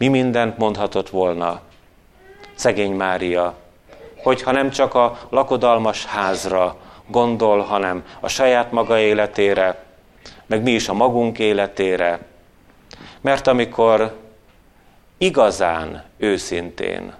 Mi 0.00 0.08
mindent 0.08 0.58
mondhatott 0.58 1.10
volna 1.10 1.60
szegény 2.54 2.92
Mária, 2.92 3.54
hogyha 4.22 4.50
nem 4.50 4.70
csak 4.70 4.94
a 4.94 5.18
lakodalmas 5.28 6.04
házra 6.04 6.76
gondol, 7.06 7.60
hanem 7.60 8.04
a 8.20 8.28
saját 8.28 8.72
maga 8.72 8.98
életére, 8.98 9.84
meg 10.46 10.62
mi 10.62 10.70
is 10.70 10.88
a 10.88 10.92
magunk 10.92 11.38
életére. 11.38 12.20
Mert 13.20 13.46
amikor 13.46 14.16
igazán, 15.18 16.04
őszintén, 16.16 17.14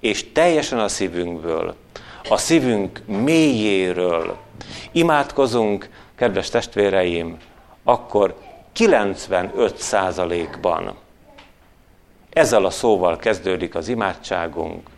és 0.00 0.32
teljesen 0.32 0.78
a 0.78 0.88
szívünkből, 0.88 1.74
a 2.28 2.36
szívünk 2.36 3.02
mélyéről 3.06 4.36
imádkozunk, 4.90 5.88
kedves 6.14 6.48
testvéreim, 6.48 7.36
akkor 7.84 8.38
95%-ban 8.76 11.00
ezzel 12.32 12.64
a 12.64 12.70
szóval 12.70 13.16
kezdődik 13.16 13.74
az 13.74 13.88
imádságunk, 13.88 14.88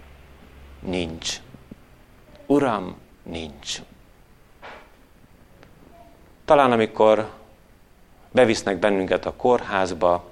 nincs. 0.81 1.37
Uram, 2.47 2.97
nincs. 3.23 3.79
Talán 6.45 6.73
amikor 6.73 7.31
bevisznek 8.31 8.79
bennünket 8.79 9.27
a 9.27 9.35
kórházba, 9.37 10.25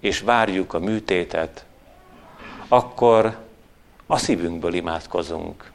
és 0.00 0.20
várjuk 0.20 0.74
a 0.74 0.78
műtétet, 0.78 1.64
akkor 2.68 3.36
a 4.06 4.16
szívünkből 4.16 4.74
imádkozunk. 4.74 5.70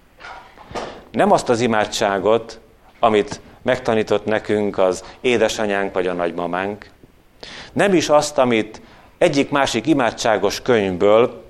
Nem 1.11 1.31
azt 1.31 1.49
az 1.49 1.59
imádságot, 1.59 2.59
amit 2.99 3.41
megtanított 3.61 4.25
nekünk 4.25 4.77
az 4.77 5.03
édesanyánk 5.21 5.93
vagy 5.93 6.07
a 6.07 6.13
nagymamánk. 6.13 6.89
Nem 7.73 7.93
is 7.93 8.09
azt, 8.09 8.37
amit 8.37 8.81
egyik-másik 9.17 9.87
imádságos 9.87 10.61
könyvből 10.61 11.45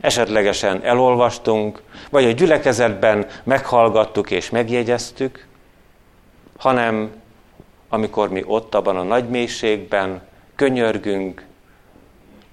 esetlegesen 0.00 0.82
elolvastunk, 0.82 1.82
vagy 2.10 2.24
a 2.24 2.30
gyülekezetben 2.30 3.26
meghallgattuk 3.44 4.30
és 4.30 4.50
megjegyeztük, 4.50 5.46
hanem 6.58 7.12
amikor 7.88 8.28
mi 8.30 8.42
ott 8.46 8.74
abban 8.74 8.96
a 8.96 9.02
nagy 9.02 9.28
mélységben 9.28 10.22
könyörgünk, 10.54 11.44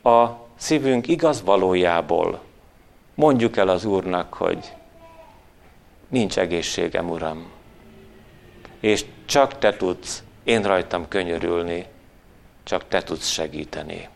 a 0.04 0.26
szívünk 0.56 1.08
igaz 1.08 1.44
valójából 1.44 2.40
mondjuk 3.16 3.58
el 3.58 3.68
az 3.68 3.86
Úrnak, 3.86 4.34
hogy 4.34 4.74
nincs 6.08 6.38
egészségem, 6.38 7.10
Uram, 7.10 7.52
és 8.80 9.06
csak 9.26 9.58
Te 9.58 9.76
tudsz 9.76 10.24
én 10.44 10.62
rajtam 10.62 11.08
könyörülni, 11.08 11.86
csak 12.64 12.88
Te 12.88 13.02
tudsz 13.02 13.28
segíteni. 13.28 14.08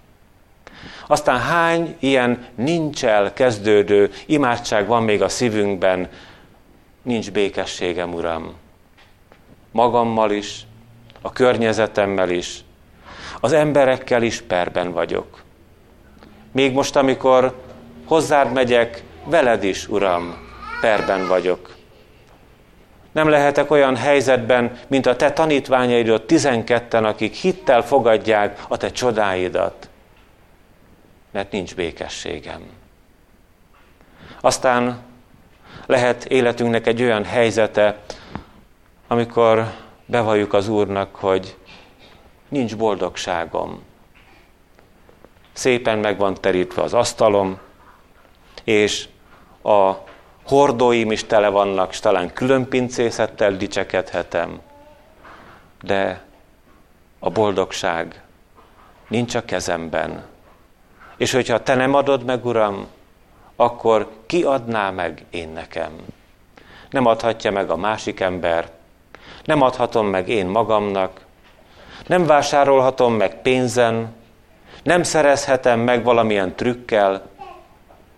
Aztán 1.08 1.40
hány 1.40 1.96
ilyen 2.00 2.48
nincs 2.56 3.06
el 3.06 3.34
kezdődő 3.34 4.12
imádság 4.26 4.88
van 4.88 5.04
még 5.04 5.22
a 5.22 5.30
szívünkben, 5.30 6.10
nincs 7.02 7.32
békességem, 7.32 8.14
Uram. 8.14 8.54
Magammal 9.72 10.32
is, 10.32 10.66
a 11.22 11.32
környezetemmel 11.32 12.30
is, 12.30 12.64
az 13.40 13.54
emberekkel 13.54 14.24
is 14.24 14.42
perben 14.42 14.92
vagyok. 14.92 15.44
Még 16.52 16.74
most, 16.74 16.96
amikor 16.96 17.62
hozzád 18.06 18.54
megyek, 18.54 19.04
veled 19.26 19.64
is, 19.64 19.88
Uram, 19.88 20.38
perben 20.82 21.28
vagyok. 21.28 21.76
Nem 23.12 23.30
lehetek 23.30 23.72
olyan 23.72 23.96
helyzetben, 23.96 24.80
mint 24.88 25.06
a 25.06 25.16
te 25.16 25.32
tanítványaidot 25.32 26.28
tizenketten, 26.28 27.06
akik 27.06 27.34
hittel 27.34 27.82
fogadják 27.82 28.64
a 28.68 28.78
te 28.78 28.92
csodáidat, 28.92 29.90
mert 31.34 31.52
nincs 31.52 31.76
békességem. 31.76 32.62
Aztán 34.42 35.02
lehet 35.86 36.26
életünknek 36.26 36.88
egy 36.88 37.02
olyan 37.02 37.24
helyzete, 37.24 38.00
amikor 39.08 39.74
bevalljuk 40.06 40.54
az 40.54 40.68
Úrnak, 40.68 41.16
hogy 41.16 41.58
nincs 42.48 42.78
boldogságom. 42.78 43.84
Szépen 45.54 45.98
meg 45.98 46.18
van 46.18 46.34
terítve 46.34 46.82
az 46.82 46.94
asztalom, 46.94 47.60
és 48.64 49.08
a 49.64 49.94
hordóim 50.44 51.12
is 51.12 51.24
tele 51.24 51.50
vannak, 51.50 51.92
és 51.92 52.00
talán 52.00 52.34
külön 52.34 52.68
pincészettel 52.68 53.58
dicsekedhetem, 53.58 54.62
de 55.82 56.24
a 57.20 57.30
boldogság 57.30 58.22
nincs 59.08 59.36
a 59.36 59.46
kezemben. 59.46 60.33
És 61.18 61.32
hogyha 61.32 61.64
te 61.64 61.76
nem 61.76 61.94
adod 61.94 62.24
meg, 62.24 62.46
Uram, 62.46 62.88
akkor 63.56 64.12
ki 64.26 64.44
adná 64.44 64.90
meg 64.90 65.26
én 65.30 65.50
nekem? 65.50 65.92
Nem 66.90 67.06
adhatja 67.06 67.52
meg 67.52 67.70
a 67.70 67.76
másik 67.76 68.20
ember, 68.20 68.72
nem 69.44 69.62
adhatom 69.62 70.08
meg 70.08 70.30
én 70.30 70.46
magamnak, 70.46 71.26
nem 72.08 72.26
vásárolhatom 72.26 73.14
meg 73.14 73.42
pénzen, 73.42 74.16
nem 74.84 75.04
szerezhetem 75.04 75.80
meg 75.80 76.04
valamilyen 76.04 76.56
trükkel, 76.56 77.30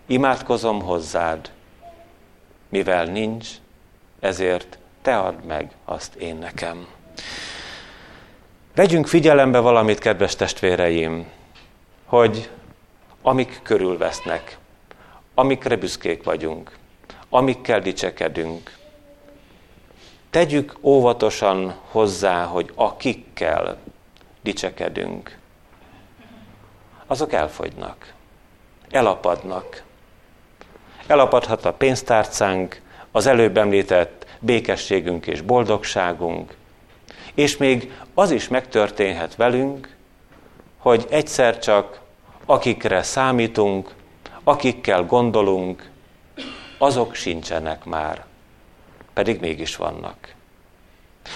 imádkozom 0.06 0.82
hozzád, 0.82 1.50
mivel 2.68 3.04
nincs, 3.04 3.48
ezért 4.20 4.78
te 5.02 5.16
add 5.16 5.34
meg 5.46 5.70
azt 5.84 6.14
én 6.14 6.36
nekem. 6.36 6.86
Vegyünk 8.74 9.06
figyelembe 9.06 9.58
valamit, 9.58 9.98
kedves 9.98 10.36
testvéreim, 10.36 11.26
hogy 12.04 12.50
amik 13.26 13.60
körülvesznek, 13.62 14.58
amikre 15.34 15.76
büszkék 15.76 16.24
vagyunk, 16.24 16.76
amikkel 17.28 17.80
dicsekedünk, 17.80 18.76
tegyük 20.30 20.76
óvatosan 20.80 21.76
hozzá, 21.90 22.44
hogy 22.44 22.72
akikkel 22.74 23.78
dicsekedünk, 24.42 25.38
azok 27.06 27.32
elfogynak, 27.32 28.12
elapadnak. 28.90 29.82
Elapadhat 31.06 31.64
a 31.64 31.72
pénztárcánk, 31.72 32.80
az 33.10 33.26
előbb 33.26 33.56
említett 33.56 34.26
békességünk 34.38 35.26
és 35.26 35.40
boldogságunk, 35.40 36.56
és 37.34 37.56
még 37.56 37.92
az 38.14 38.30
is 38.30 38.48
megtörténhet 38.48 39.36
velünk, 39.36 39.96
hogy 40.78 41.06
egyszer 41.10 41.58
csak 41.58 42.04
akikre 42.46 43.02
számítunk, 43.02 43.94
akikkel 44.44 45.04
gondolunk, 45.04 45.90
azok 46.78 47.14
sincsenek 47.14 47.84
már, 47.84 48.24
pedig 49.12 49.40
mégis 49.40 49.76
vannak. 49.76 50.34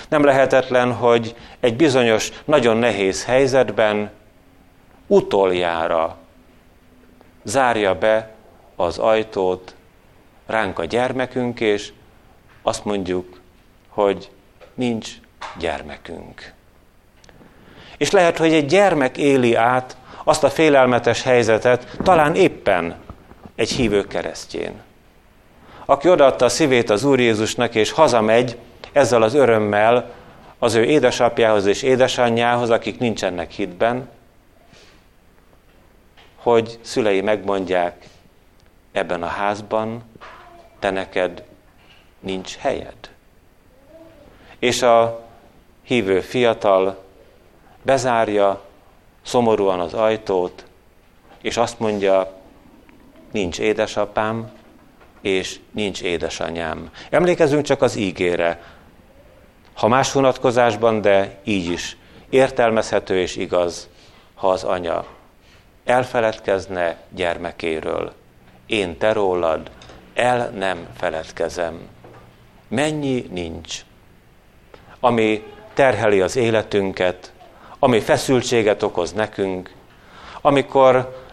Nem 0.08 0.24
lehetetlen, 0.24 0.92
hogy 0.92 1.34
egy 1.60 1.76
bizonyos, 1.76 2.32
nagyon 2.44 2.76
nehéz 2.76 3.24
helyzetben 3.24 4.10
utoljára 5.06 6.16
zárja 7.42 7.98
be 7.98 8.34
az 8.76 8.98
ajtót 8.98 9.74
ránk 10.46 10.78
a 10.78 10.84
gyermekünk, 10.84 11.60
és 11.60 11.92
azt 12.62 12.84
mondjuk, 12.84 13.40
hogy 13.88 14.30
nincs 14.74 15.10
gyermekünk. 15.58 16.52
És 17.96 18.10
lehet, 18.10 18.38
hogy 18.38 18.52
egy 18.52 18.66
gyermek 18.66 19.16
éli 19.16 19.54
át 19.54 19.96
azt 20.24 20.44
a 20.44 20.50
félelmetes 20.50 21.22
helyzetet, 21.22 21.96
talán 22.02 22.34
éppen 22.34 22.96
egy 23.54 23.70
hívő 23.70 24.06
keresztjén. 24.06 24.72
Aki 25.84 26.08
odaadta 26.08 26.44
a 26.44 26.48
szívét 26.48 26.90
az 26.90 27.04
Úr 27.04 27.20
Jézusnak, 27.20 27.74
és 27.74 27.90
hazamegy 27.90 28.56
ezzel 28.92 29.22
az 29.22 29.34
örömmel 29.34 30.12
az 30.58 30.74
ő 30.74 30.84
édesapjához 30.84 31.66
és 31.66 31.82
édesanyjához, 31.82 32.70
akik 32.70 32.98
nincsenek 32.98 33.50
hitben, 33.50 34.08
hogy 36.36 36.78
szülei 36.82 37.20
megmondják, 37.20 38.06
ebben 38.92 39.22
a 39.22 39.26
házban 39.26 40.02
te 40.78 40.90
neked 40.90 41.42
nincs 42.20 42.56
helyed. 42.56 43.10
És 44.58 44.82
a 44.82 45.24
hívő 45.82 46.20
fiatal 46.20 47.04
bezárja 47.82 48.62
szomorúan 49.22 49.80
az 49.80 49.94
ajtót, 49.94 50.64
és 51.42 51.56
azt 51.56 51.78
mondja, 51.78 52.32
nincs 53.32 53.58
édesapám, 53.58 54.50
és 55.20 55.60
nincs 55.70 56.02
édesanyám. 56.02 56.90
Emlékezünk 57.10 57.64
csak 57.64 57.82
az 57.82 57.96
ígére, 57.96 58.62
ha 59.74 59.88
más 59.88 60.12
vonatkozásban, 60.12 61.00
de 61.00 61.38
így 61.44 61.70
is 61.70 61.96
értelmezhető 62.28 63.18
és 63.18 63.36
igaz, 63.36 63.88
ha 64.34 64.48
az 64.48 64.64
anya 64.64 65.04
elfeledkezne 65.84 66.96
gyermekéről. 67.08 68.12
Én 68.66 68.98
te 68.98 69.12
rólad 69.12 69.70
el 70.14 70.50
nem 70.50 70.86
feledkezem. 70.96 71.88
Mennyi 72.68 73.26
nincs, 73.30 73.80
ami 75.00 75.42
terheli 75.74 76.20
az 76.20 76.36
életünket, 76.36 77.32
ami 77.82 78.00
feszültséget 78.00 78.82
okoz 78.82 79.12
nekünk, 79.12 79.72
amikor 80.40 81.24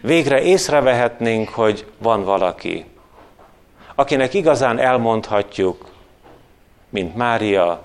végre 0.00 0.42
észrevehetnénk, 0.42 1.48
hogy 1.48 1.86
van 1.98 2.24
valaki, 2.24 2.84
akinek 3.94 4.34
igazán 4.34 4.78
elmondhatjuk, 4.78 5.92
mint 6.88 7.16
Mária, 7.16 7.82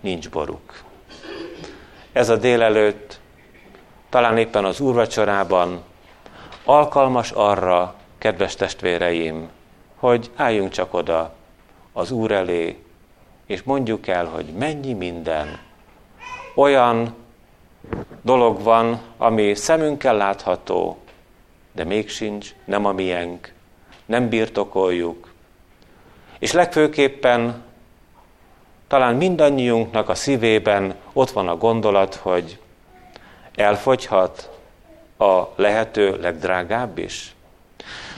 nincs 0.00 0.30
boruk. 0.30 0.82
Ez 2.12 2.28
a 2.28 2.36
délelőtt, 2.36 3.20
talán 4.08 4.38
éppen 4.38 4.64
az 4.64 4.80
úrvacsorában 4.80 5.82
alkalmas 6.64 7.30
arra, 7.30 7.94
kedves 8.18 8.54
testvéreim, 8.54 9.48
hogy 9.96 10.30
álljunk 10.36 10.70
csak 10.70 10.94
oda 10.94 11.34
az 11.92 12.10
Úr 12.10 12.32
elé, 12.32 12.82
és 13.46 13.62
mondjuk 13.62 14.06
el, 14.06 14.24
hogy 14.24 14.44
mennyi 14.44 14.92
minden 14.92 15.58
olyan 16.54 17.14
dolog 18.22 18.62
van, 18.62 19.00
ami 19.16 19.54
szemünkkel 19.54 20.16
látható, 20.16 20.98
de 21.72 21.84
még 21.84 22.08
sincs, 22.08 22.54
nem 22.64 22.84
a 22.84 22.92
miénk, 22.92 23.52
nem 24.06 24.28
birtokoljuk. 24.28 25.32
És 26.38 26.52
legfőképpen 26.52 27.62
talán 28.88 29.14
mindannyiunknak 29.14 30.08
a 30.08 30.14
szívében 30.14 30.94
ott 31.12 31.30
van 31.30 31.48
a 31.48 31.56
gondolat, 31.56 32.14
hogy 32.14 32.58
elfogyhat 33.54 34.50
a 35.18 35.42
lehető 35.56 36.18
legdrágább 36.20 36.98
is. 36.98 37.34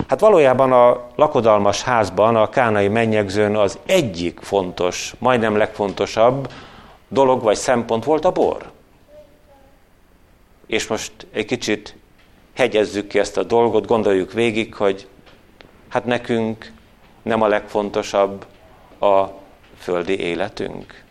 Hát 0.08 0.20
valójában 0.20 0.72
a 0.72 1.06
lakodalmas 1.14 1.82
házban, 1.82 2.36
a 2.36 2.48
kánai 2.48 2.88
mennyegzőn 2.88 3.56
az 3.56 3.78
egyik 3.86 4.40
fontos, 4.40 5.14
majdnem 5.18 5.56
legfontosabb 5.56 6.52
dolog 7.08 7.42
vagy 7.42 7.56
szempont 7.56 8.04
volt 8.04 8.24
a 8.24 8.32
bor. 8.32 8.74
És 10.66 10.86
most 10.86 11.12
egy 11.32 11.44
kicsit 11.44 11.96
hegyezzük 12.54 13.06
ki 13.06 13.18
ezt 13.18 13.36
a 13.36 13.42
dolgot, 13.42 13.86
gondoljuk 13.86 14.32
végig, 14.32 14.74
hogy 14.74 15.08
hát 15.88 16.04
nekünk 16.04 16.72
nem 17.22 17.42
a 17.42 17.48
legfontosabb 17.48 18.46
a 19.00 19.24
földi 19.78 20.18
életünk. 20.18 21.04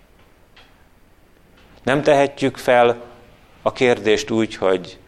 Nem 1.83 2.01
tehetjük 2.01 2.57
fel 2.57 3.01
a 3.61 3.71
kérdést 3.71 4.29
úgy, 4.29 4.55
hogy 4.55 4.99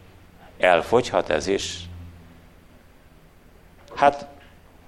elfogyhat 0.58 1.30
ez 1.30 1.46
is. 1.46 1.78
Hát 3.94 4.26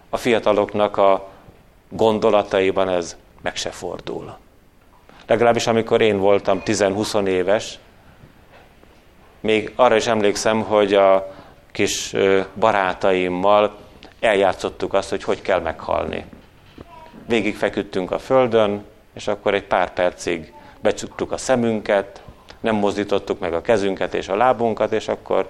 a 0.08 0.16
fiataloknak 0.16 0.96
a 0.96 1.28
gondolataiban 1.88 2.88
ez 2.88 3.16
meg 3.42 3.56
se 3.56 3.70
fordul. 3.70 4.38
Legalábbis 5.26 5.66
amikor 5.66 6.00
én 6.00 6.18
voltam 6.18 6.62
10-20 6.64 7.26
éves, 7.26 7.78
még 9.40 9.72
arra 9.76 9.96
is 9.96 10.06
emlékszem, 10.06 10.62
hogy 10.62 10.94
a 10.94 11.34
kis 11.72 12.14
barátaimmal 12.54 13.76
eljátszottuk 14.20 14.94
azt, 14.94 15.10
hogy 15.10 15.24
hogy 15.24 15.42
kell 15.42 15.60
meghalni. 15.60 16.24
Végig 17.26 17.56
feküdtünk 17.56 18.10
a 18.10 18.18
földön, 18.18 18.84
és 19.14 19.28
akkor 19.28 19.54
egy 19.54 19.64
pár 19.64 19.92
percig 19.92 20.52
becsuktuk 20.80 21.32
a 21.32 21.36
szemünket, 21.36 22.22
nem 22.60 22.74
mozdítottuk 22.74 23.38
meg 23.38 23.52
a 23.52 23.60
kezünket 23.60 24.14
és 24.14 24.28
a 24.28 24.36
lábunkat, 24.36 24.92
és 24.92 25.08
akkor, 25.08 25.48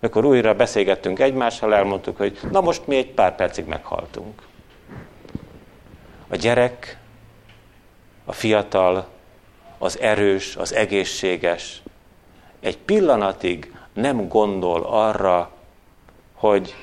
amikor 0.00 0.24
újra 0.24 0.54
beszélgettünk 0.54 1.18
egymással, 1.18 1.74
elmondtuk, 1.74 2.16
hogy 2.16 2.38
na 2.50 2.60
most 2.60 2.86
mi 2.86 2.96
egy 2.96 3.12
pár 3.12 3.34
percig 3.34 3.66
meghaltunk. 3.66 4.42
A 6.28 6.36
gyerek, 6.36 6.98
a 8.24 8.32
fiatal, 8.32 9.08
az 9.78 9.98
erős, 9.98 10.56
az 10.56 10.74
egészséges 10.74 11.82
egy 12.60 12.78
pillanatig 12.78 13.74
nem 13.92 14.28
gondol 14.28 14.82
arra, 14.82 15.50
hogy 16.34 16.74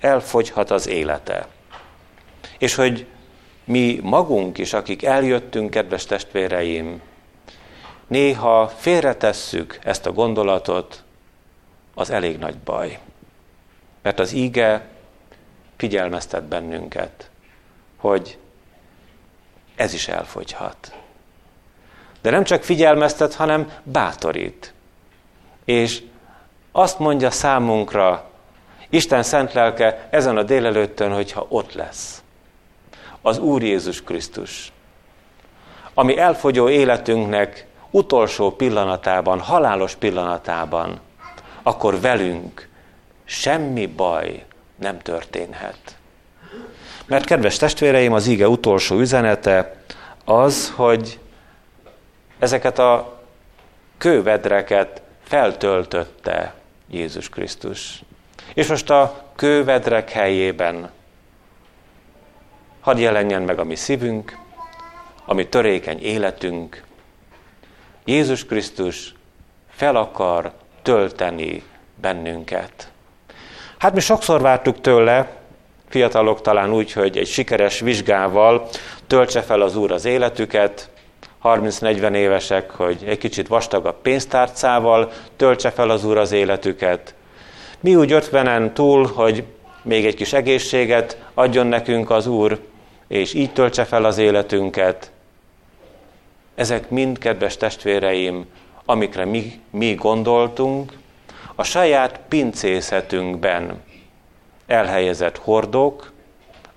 elfogyhat 0.00 0.70
az 0.70 0.86
élete. 0.88 1.46
És 2.58 2.74
hogy 2.74 3.06
mi 3.64 4.00
magunk 4.02 4.58
is, 4.58 4.72
akik 4.72 5.04
eljöttünk, 5.04 5.70
kedves 5.70 6.04
testvéreim, 6.04 7.02
néha 8.06 8.68
félretesszük 8.68 9.78
ezt 9.82 10.06
a 10.06 10.12
gondolatot, 10.12 11.04
az 11.94 12.10
elég 12.10 12.38
nagy 12.38 12.58
baj. 12.58 12.98
Mert 14.02 14.18
az 14.18 14.32
íge 14.32 14.88
figyelmeztet 15.76 16.44
bennünket, 16.44 17.30
hogy 17.96 18.38
ez 19.74 19.94
is 19.94 20.08
elfogyhat. 20.08 20.99
De 22.22 22.30
nem 22.30 22.44
csak 22.44 22.62
figyelmeztet, 22.62 23.34
hanem 23.34 23.72
bátorít. 23.82 24.74
És 25.64 26.02
azt 26.72 26.98
mondja 26.98 27.30
számunkra 27.30 28.30
Isten 28.88 29.22
szent 29.22 29.52
lelke 29.52 30.08
ezen 30.10 30.36
a 30.36 30.42
délelőttön, 30.42 31.12
hogyha 31.12 31.46
ott 31.48 31.72
lesz. 31.72 32.22
Az 33.22 33.38
Úr 33.38 33.62
Jézus 33.62 34.02
Krisztus, 34.02 34.72
ami 35.94 36.18
elfogyó 36.18 36.68
életünknek 36.68 37.66
utolsó 37.90 38.50
pillanatában, 38.50 39.40
halálos 39.40 39.94
pillanatában, 39.94 41.00
akkor 41.62 42.00
velünk 42.00 42.68
semmi 43.24 43.86
baj 43.86 44.44
nem 44.76 44.98
történhet. 44.98 45.78
Mert 47.06 47.24
kedves 47.24 47.56
testvéreim, 47.56 48.12
az 48.12 48.26
ige 48.26 48.48
utolsó 48.48 48.98
üzenete 48.98 49.82
az, 50.24 50.72
hogy 50.76 51.18
ezeket 52.40 52.78
a 52.78 53.18
kővedreket 53.98 55.02
feltöltötte 55.22 56.54
Jézus 56.90 57.28
Krisztus. 57.28 58.02
És 58.54 58.66
most 58.68 58.90
a 58.90 59.22
kővedrek 59.36 60.10
helyében 60.10 60.90
hadd 62.80 62.98
jelenjen 62.98 63.42
meg 63.42 63.58
a 63.58 63.64
mi 63.64 63.74
szívünk, 63.74 64.38
a 65.24 65.34
mi 65.34 65.48
törékeny 65.48 66.02
életünk. 66.02 66.82
Jézus 68.04 68.44
Krisztus 68.44 69.14
fel 69.70 69.96
akar 69.96 70.52
tölteni 70.82 71.62
bennünket. 72.00 72.90
Hát 73.78 73.94
mi 73.94 74.00
sokszor 74.00 74.40
vártuk 74.40 74.80
tőle, 74.80 75.30
fiatalok 75.88 76.40
talán 76.40 76.72
úgy, 76.72 76.92
hogy 76.92 77.18
egy 77.18 77.26
sikeres 77.26 77.80
vizsgával 77.80 78.68
töltse 79.06 79.42
fel 79.42 79.60
az 79.60 79.76
Úr 79.76 79.92
az 79.92 80.04
életüket, 80.04 80.89
30-40 81.42 82.14
évesek, 82.14 82.70
hogy 82.70 83.04
egy 83.06 83.18
kicsit 83.18 83.48
vastagabb 83.48 84.00
pénztárcával 84.02 85.12
töltse 85.36 85.70
fel 85.70 85.90
az 85.90 86.04
Úr 86.04 86.18
az 86.18 86.32
életüket. 86.32 87.14
Mi 87.80 87.94
úgy 87.94 88.12
ötvenen 88.12 88.74
túl, 88.74 89.06
hogy 89.06 89.44
még 89.82 90.06
egy 90.06 90.14
kis 90.14 90.32
egészséget 90.32 91.18
adjon 91.34 91.66
nekünk 91.66 92.10
az 92.10 92.26
Úr, 92.26 92.60
és 93.08 93.34
így 93.34 93.52
töltse 93.52 93.84
fel 93.84 94.04
az 94.04 94.18
életünket. 94.18 95.10
Ezek 96.54 96.90
mind, 96.90 97.18
kedves 97.18 97.56
testvéreim, 97.56 98.46
amikre 98.84 99.24
mi, 99.24 99.60
mi 99.70 99.94
gondoltunk, 99.94 100.92
a 101.54 101.62
saját 101.62 102.20
pincészetünkben 102.28 103.82
elhelyezett 104.66 105.38
hordók, 105.38 106.12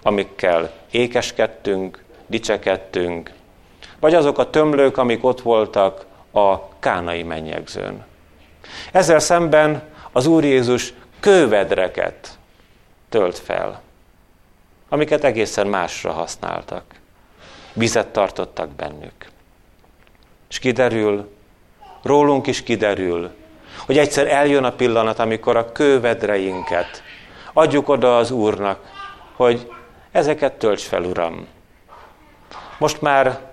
amikkel 0.02 0.72
ékeskedtünk, 0.92 2.04
dicsekedtünk, 2.28 3.32
vagy 4.04 4.14
azok 4.14 4.38
a 4.38 4.50
tömlők, 4.50 4.98
amik 4.98 5.24
ott 5.24 5.42
voltak 5.42 6.06
a 6.32 6.78
kánai 6.80 7.24
mennyegzőn. 7.24 8.06
Ezzel 8.92 9.20
szemben 9.20 9.84
az 10.12 10.26
Úr 10.26 10.44
Jézus 10.44 10.94
kővedreket 11.20 12.38
tölt 13.10 13.38
fel, 13.40 13.82
amiket 14.90 15.24
egészen 15.24 15.68
másra 15.68 16.12
használtak. 16.12 16.84
Vizet 17.74 18.08
tartottak 18.08 18.70
bennük. 18.70 19.30
És 20.50 20.60
kiderül, 20.60 21.30
rólunk 22.02 22.48
is 22.48 22.64
kiderül, 22.64 23.32
hogy 23.86 23.98
egyszer 23.98 24.28
eljön 24.28 24.64
a 24.64 24.72
pillanat, 24.72 25.20
amikor 25.20 25.56
a 25.56 25.72
kővedreinket 25.72 27.04
adjuk 27.54 27.90
oda 27.90 28.18
az 28.18 28.32
Úrnak, 28.32 28.80
hogy 29.36 29.72
ezeket 30.12 30.54
tölts 30.54 30.84
fel, 30.84 31.04
Uram. 31.04 31.48
Most 32.78 33.02
már 33.02 33.52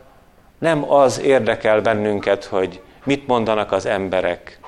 nem 0.60 0.90
az 0.92 1.20
érdekel 1.20 1.80
bennünket, 1.80 2.44
hogy 2.44 2.80
mit 3.04 3.26
mondanak 3.26 3.72
az 3.72 3.86
emberek, 3.86 4.58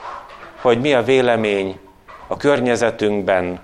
hogy 0.61 0.81
mi 0.81 0.95
a 0.95 1.03
vélemény 1.03 1.79
a 2.27 2.37
környezetünkben, 2.37 3.61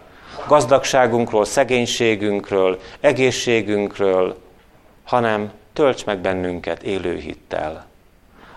gazdagságunkról, 0.47 1.45
szegénységünkről, 1.45 2.81
egészségünkről, 3.01 4.37
hanem 5.05 5.53
tölts 5.73 6.05
meg 6.05 6.19
bennünket 6.19 6.83
élő 6.83 7.17
hittel, 7.17 7.87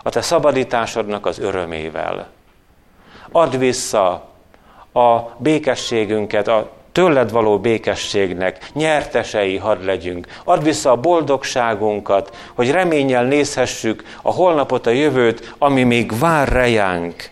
a 0.04 0.10
te 0.10 0.22
szabadításodnak 0.22 1.26
az 1.26 1.40
örömével. 1.40 2.30
Add 3.32 3.58
vissza 3.58 4.30
a 4.94 5.20
békességünket, 5.38 6.48
a 6.48 6.72
tőled 6.91 7.32
való 7.32 7.60
békességnek 7.60 8.69
nyertesei 8.73 9.58
hadd 9.58 9.86
legyünk. 9.86 10.27
Add 10.43 10.63
vissza 10.63 10.91
a 10.91 10.95
boldogságunkat, 10.95 12.36
hogy 12.54 12.71
reménnyel 12.71 13.23
nézhessük 13.23 14.04
a 14.21 14.32
holnapot, 14.32 14.86
a 14.88 14.89
jövőt, 14.89 15.56
ami 15.58 15.84
még 15.84 16.19
vár 16.19 16.47
rejánk. 16.47 17.30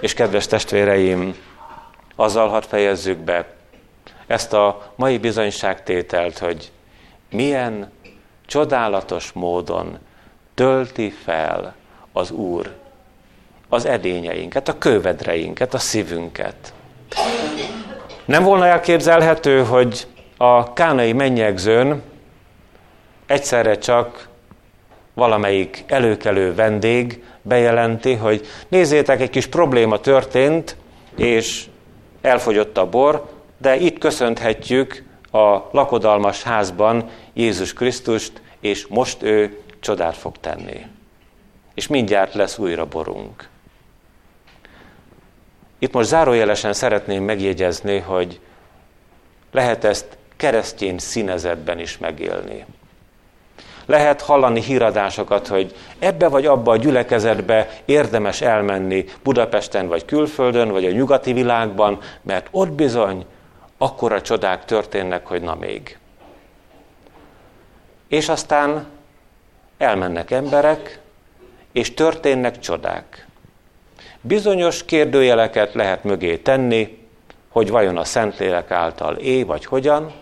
És 0.00 0.14
kedves 0.14 0.46
testvéreim, 0.46 1.34
azzal 2.16 2.48
hadd 2.48 2.62
fejezzük 2.68 3.18
be 3.18 3.46
ezt 4.26 4.52
a 4.52 4.92
mai 4.94 5.18
bizonyságtételt, 5.18 6.38
hogy 6.38 6.70
milyen 7.30 7.92
csodálatos 8.46 9.32
módon 9.32 9.98
tölti 10.54 11.10
fel 11.10 11.74
az 12.12 12.30
Úr 12.30 12.74
az 13.68 13.84
edényeinket, 13.84 14.68
a 14.68 14.78
kővedreinket, 14.78 15.74
a 15.74 15.78
szívünket. 15.78 16.72
Nem 18.28 18.42
volna 18.42 18.66
elképzelhető, 18.66 19.64
hogy 19.64 20.06
a 20.36 20.72
kánai 20.72 21.12
mennyegzőn 21.12 22.02
egyszerre 23.26 23.78
csak 23.78 24.28
valamelyik 25.14 25.84
előkelő 25.86 26.54
vendég 26.54 27.24
bejelenti, 27.42 28.14
hogy 28.14 28.46
nézzétek, 28.68 29.20
egy 29.20 29.30
kis 29.30 29.46
probléma 29.46 29.98
történt, 29.98 30.76
és 31.16 31.66
elfogyott 32.20 32.78
a 32.78 32.88
bor, 32.88 33.30
de 33.58 33.76
itt 33.76 33.98
köszönhetjük 33.98 35.04
a 35.32 35.58
lakodalmas 35.70 36.42
házban 36.42 37.08
Jézus 37.32 37.72
Krisztust, 37.72 38.42
és 38.60 38.86
most 38.86 39.22
ő 39.22 39.58
csodát 39.80 40.16
fog 40.16 40.36
tenni. 40.40 40.86
És 41.74 41.86
mindjárt 41.86 42.34
lesz 42.34 42.58
újra 42.58 42.86
borunk. 42.86 43.48
Itt 45.78 45.92
most 45.92 46.08
zárójelesen 46.08 46.72
szeretném 46.72 47.24
megjegyezni, 47.24 47.98
hogy 47.98 48.40
lehet 49.52 49.84
ezt 49.84 50.06
keresztény 50.36 50.98
színezetben 50.98 51.78
is 51.78 51.98
megélni. 51.98 52.64
Lehet 53.86 54.22
hallani 54.22 54.62
híradásokat, 54.62 55.46
hogy 55.46 55.74
ebbe 55.98 56.28
vagy 56.28 56.46
abba 56.46 56.70
a 56.72 56.76
gyülekezetbe 56.76 57.68
érdemes 57.84 58.40
elmenni 58.40 59.04
Budapesten 59.22 59.88
vagy 59.88 60.04
külföldön, 60.04 60.68
vagy 60.68 60.84
a 60.84 60.90
nyugati 60.90 61.32
világban, 61.32 61.98
mert 62.22 62.48
ott 62.50 62.70
bizony 62.70 63.26
akkora 63.78 64.22
csodák 64.22 64.64
történnek, 64.64 65.26
hogy 65.26 65.42
na 65.42 65.54
még. 65.54 65.98
És 68.08 68.28
aztán 68.28 68.86
elmennek 69.78 70.30
emberek, 70.30 71.00
és 71.72 71.94
történnek 71.94 72.58
csodák. 72.58 73.26
Bizonyos 74.28 74.84
kérdőjeleket 74.84 75.74
lehet 75.74 76.04
mögé 76.04 76.36
tenni, 76.36 77.06
hogy 77.48 77.70
vajon 77.70 77.96
a 77.96 78.04
Szentlélek 78.04 78.70
által 78.70 79.14
é, 79.14 79.42
vagy 79.42 79.64
hogyan, 79.64 80.12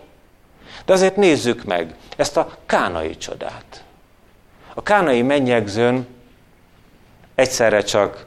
de 0.85 0.93
azért 0.93 1.17
nézzük 1.17 1.65
meg 1.65 1.95
ezt 2.17 2.37
a 2.37 2.49
kánai 2.67 3.17
csodát. 3.17 3.85
A 4.75 4.83
kánai 4.83 5.23
mennyegzőn 5.23 6.07
egyszerre 7.35 7.81
csak 7.81 8.27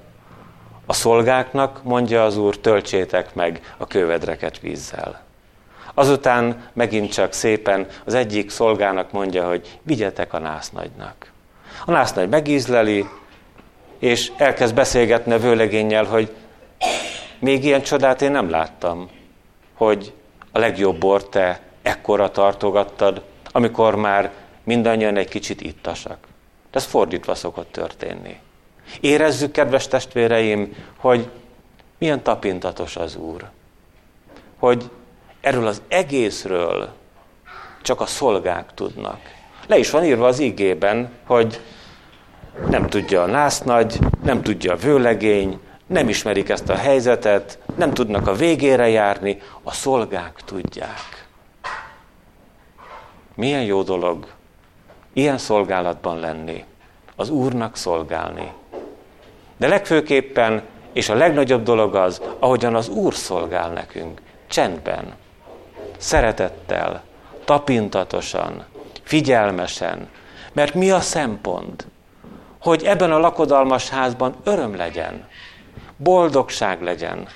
a 0.85 0.93
szolgáknak 0.93 1.83
mondja 1.83 2.23
az 2.23 2.37
Úr, 2.37 2.57
töltsétek 2.57 3.33
meg 3.33 3.73
a 3.77 3.87
kővedreket 3.87 4.59
vízzel. 4.59 5.21
Azután 5.93 6.69
megint 6.73 7.11
csak 7.11 7.33
szépen 7.33 7.87
az 8.05 8.13
egyik 8.13 8.49
szolgának 8.49 9.11
mondja, 9.11 9.47
hogy 9.47 9.79
vigyetek 9.81 10.33
a 10.33 10.39
násznagynak. 10.39 11.31
A 11.85 11.91
násznagy 11.91 12.29
megízleli, 12.29 13.05
és 13.99 14.31
elkezd 14.37 14.75
beszélgetni 14.75 15.33
a 15.33 15.39
vőlegénnyel, 15.39 16.03
hogy 16.03 16.31
még 17.39 17.63
ilyen 17.63 17.81
csodát 17.81 18.21
én 18.21 18.31
nem 18.31 18.49
láttam, 18.49 19.09
hogy 19.73 20.13
a 20.51 20.59
legjobb 20.59 20.97
bort 20.99 21.29
te 21.29 21.61
ekkora 21.81 22.31
tartogattad, 22.31 23.23
amikor 23.51 23.95
már 23.95 24.31
mindannyian 24.63 25.17
egy 25.17 25.29
kicsit 25.29 25.61
ittasak. 25.61 26.17
De 26.71 26.77
ez 26.77 26.85
fordítva 26.85 27.35
szokott 27.35 27.71
történni. 27.71 28.39
Érezzük, 28.99 29.51
kedves 29.51 29.87
testvéreim, 29.87 30.75
hogy 30.97 31.29
milyen 31.97 32.23
tapintatos 32.23 32.95
az 32.95 33.15
Úr. 33.15 33.49
Hogy 34.57 34.89
erről 35.41 35.67
az 35.67 35.81
egészről 35.87 36.89
csak 37.81 38.01
a 38.01 38.05
szolgák 38.05 38.73
tudnak. 38.73 39.19
Le 39.67 39.77
is 39.77 39.89
van 39.89 40.03
írva 40.03 40.27
az 40.27 40.39
igében, 40.39 41.11
hogy 41.25 41.59
nem 42.67 42.87
tudja 42.87 43.21
a 43.21 43.25
násznagy, 43.25 43.99
nem 44.23 44.41
tudja 44.41 44.73
a 44.73 44.77
vőlegény, 44.77 45.59
nem 45.87 46.09
ismerik 46.09 46.49
ezt 46.49 46.69
a 46.69 46.75
helyzetet, 46.75 47.59
nem 47.75 47.93
tudnak 47.93 48.27
a 48.27 48.33
végére 48.33 48.89
járni, 48.89 49.41
a 49.63 49.71
szolgák 49.71 50.41
tudják. 50.45 51.27
Milyen 53.35 53.63
jó 53.63 53.81
dolog 53.81 54.27
ilyen 55.13 55.37
szolgálatban 55.37 56.19
lenni, 56.19 56.63
az 57.15 57.29
Úrnak 57.29 57.75
szolgálni. 57.75 58.51
De 59.57 59.67
legfőképpen, 59.67 60.61
és 60.93 61.09
a 61.09 61.15
legnagyobb 61.15 61.63
dolog 61.63 61.95
az, 61.95 62.21
ahogyan 62.39 62.75
az 62.75 62.87
Úr 62.89 63.13
szolgál 63.13 63.69
nekünk, 63.69 64.21
csendben, 64.47 65.13
szeretettel, 65.97 67.03
tapintatosan, 67.45 68.65
figyelmesen. 69.03 70.09
Mert 70.53 70.73
mi 70.73 70.91
a 70.91 70.99
szempont? 70.99 71.87
Hogy 72.59 72.83
ebben 72.83 73.11
a 73.11 73.17
lakodalmas 73.17 73.89
házban 73.89 74.35
öröm 74.43 74.75
legyen, 74.75 75.27
boldogság 75.97 76.81
legyen. 76.81 77.27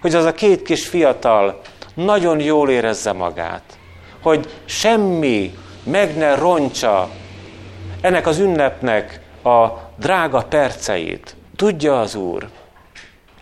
Hogy 0.00 0.14
az 0.14 0.24
a 0.24 0.32
két 0.32 0.62
kis 0.62 0.88
fiatal 0.88 1.60
nagyon 1.94 2.40
jól 2.40 2.70
érezze 2.70 3.12
magát. 3.12 3.78
Hogy 4.22 4.48
semmi 4.64 5.54
meg 5.82 6.16
ne 6.16 6.34
roncsa 6.34 7.08
ennek 8.00 8.26
az 8.26 8.38
ünnepnek 8.38 9.20
a 9.42 9.66
drága 9.96 10.42
perceit. 10.42 11.36
Tudja 11.56 12.00
az 12.00 12.14
Úr, 12.14 12.48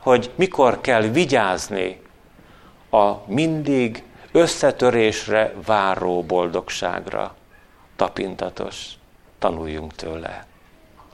hogy 0.00 0.30
mikor 0.34 0.80
kell 0.80 1.02
vigyázni 1.02 2.00
a 2.90 3.12
mindig 3.26 4.04
összetörésre 4.32 5.54
váró 5.66 6.22
boldogságra. 6.22 7.34
Tapintatos, 7.96 8.86
tanuljunk 9.38 9.94
tőle. 9.94 10.45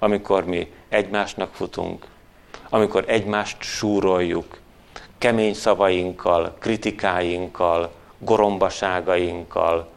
Amikor 0.03 0.45
mi 0.45 0.73
egymásnak 0.89 1.55
futunk, 1.55 2.07
amikor 2.69 3.05
egymást 3.07 3.57
súroljuk, 3.61 4.59
kemény 5.19 5.55
szavainkkal, 5.55 6.57
kritikáinkkal, 6.59 7.93
gorombaságainkkal, 8.19 9.89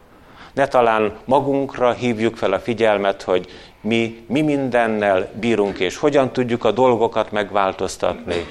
ne 0.52 0.68
talán 0.68 1.16
magunkra 1.24 1.92
hívjuk 1.92 2.36
fel 2.36 2.52
a 2.52 2.58
figyelmet, 2.58 3.22
hogy 3.22 3.46
mi, 3.80 4.24
mi 4.28 4.40
mindennel 4.40 5.30
bírunk, 5.40 5.78
és 5.78 5.96
hogyan 5.96 6.32
tudjuk 6.32 6.64
a 6.64 6.70
dolgokat 6.70 7.32
megváltoztatni. 7.32 8.46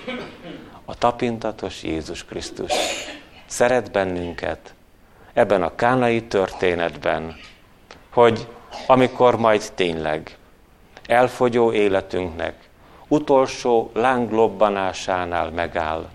A 0.86 0.98
tapintatos 0.98 1.84
Jézus 1.84 2.26
Krisztus 2.26 2.72
szeret 3.46 3.92
bennünket 3.92 4.74
ebben 5.34 5.64
a 5.64 5.76
kánai 5.76 6.24
történetben, 6.24 7.36
hogy 8.14 8.48
amikor 8.88 9.38
majd 9.38 9.72
tényleg 9.76 10.38
elfogyó 11.08 11.72
életünknek 11.72 12.70
utolsó 13.08 13.92
lánglobbanásánál 13.94 15.50
megáll, 15.50 16.10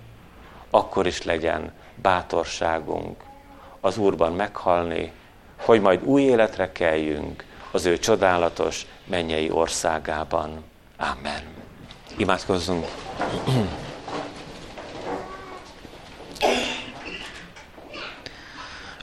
akkor 0.70 1.06
is 1.06 1.22
legyen 1.22 1.72
bátorságunk 1.94 3.22
az 3.80 3.98
Úrban 3.98 4.32
meghalni, 4.32 5.12
hogy 5.56 5.80
majd 5.80 6.04
új 6.04 6.22
életre 6.22 6.72
kelljünk 6.72 7.44
az 7.70 7.84
ő 7.86 7.98
csodálatos 7.98 8.86
mennyei 9.04 9.50
országában. 9.50 10.64
Amen. 10.96 11.42
Imádkozzunk. 12.16 12.86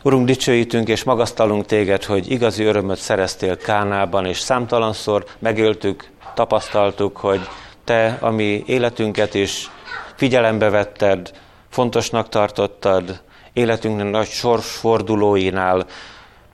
Urunk, 0.07 0.25
dicsőítünk 0.25 0.87
és 0.87 1.03
magasztalunk 1.03 1.65
téged, 1.65 2.03
hogy 2.03 2.31
igazi 2.31 2.63
örömöt 2.63 2.97
szereztél 2.97 3.57
Kánában, 3.57 4.25
és 4.25 4.39
számtalanszor 4.39 5.25
megéltük, 5.39 6.09
tapasztaltuk, 6.33 7.17
hogy 7.17 7.39
te 7.83 8.17
a 8.21 8.29
mi 8.29 8.63
életünket 8.65 9.33
is 9.33 9.69
figyelembe 10.15 10.69
vetted, 10.69 11.31
fontosnak 11.69 12.29
tartottad, 12.29 13.21
életünknek 13.53 14.09
nagy 14.09 14.27
sorsfordulóinál, 14.27 15.85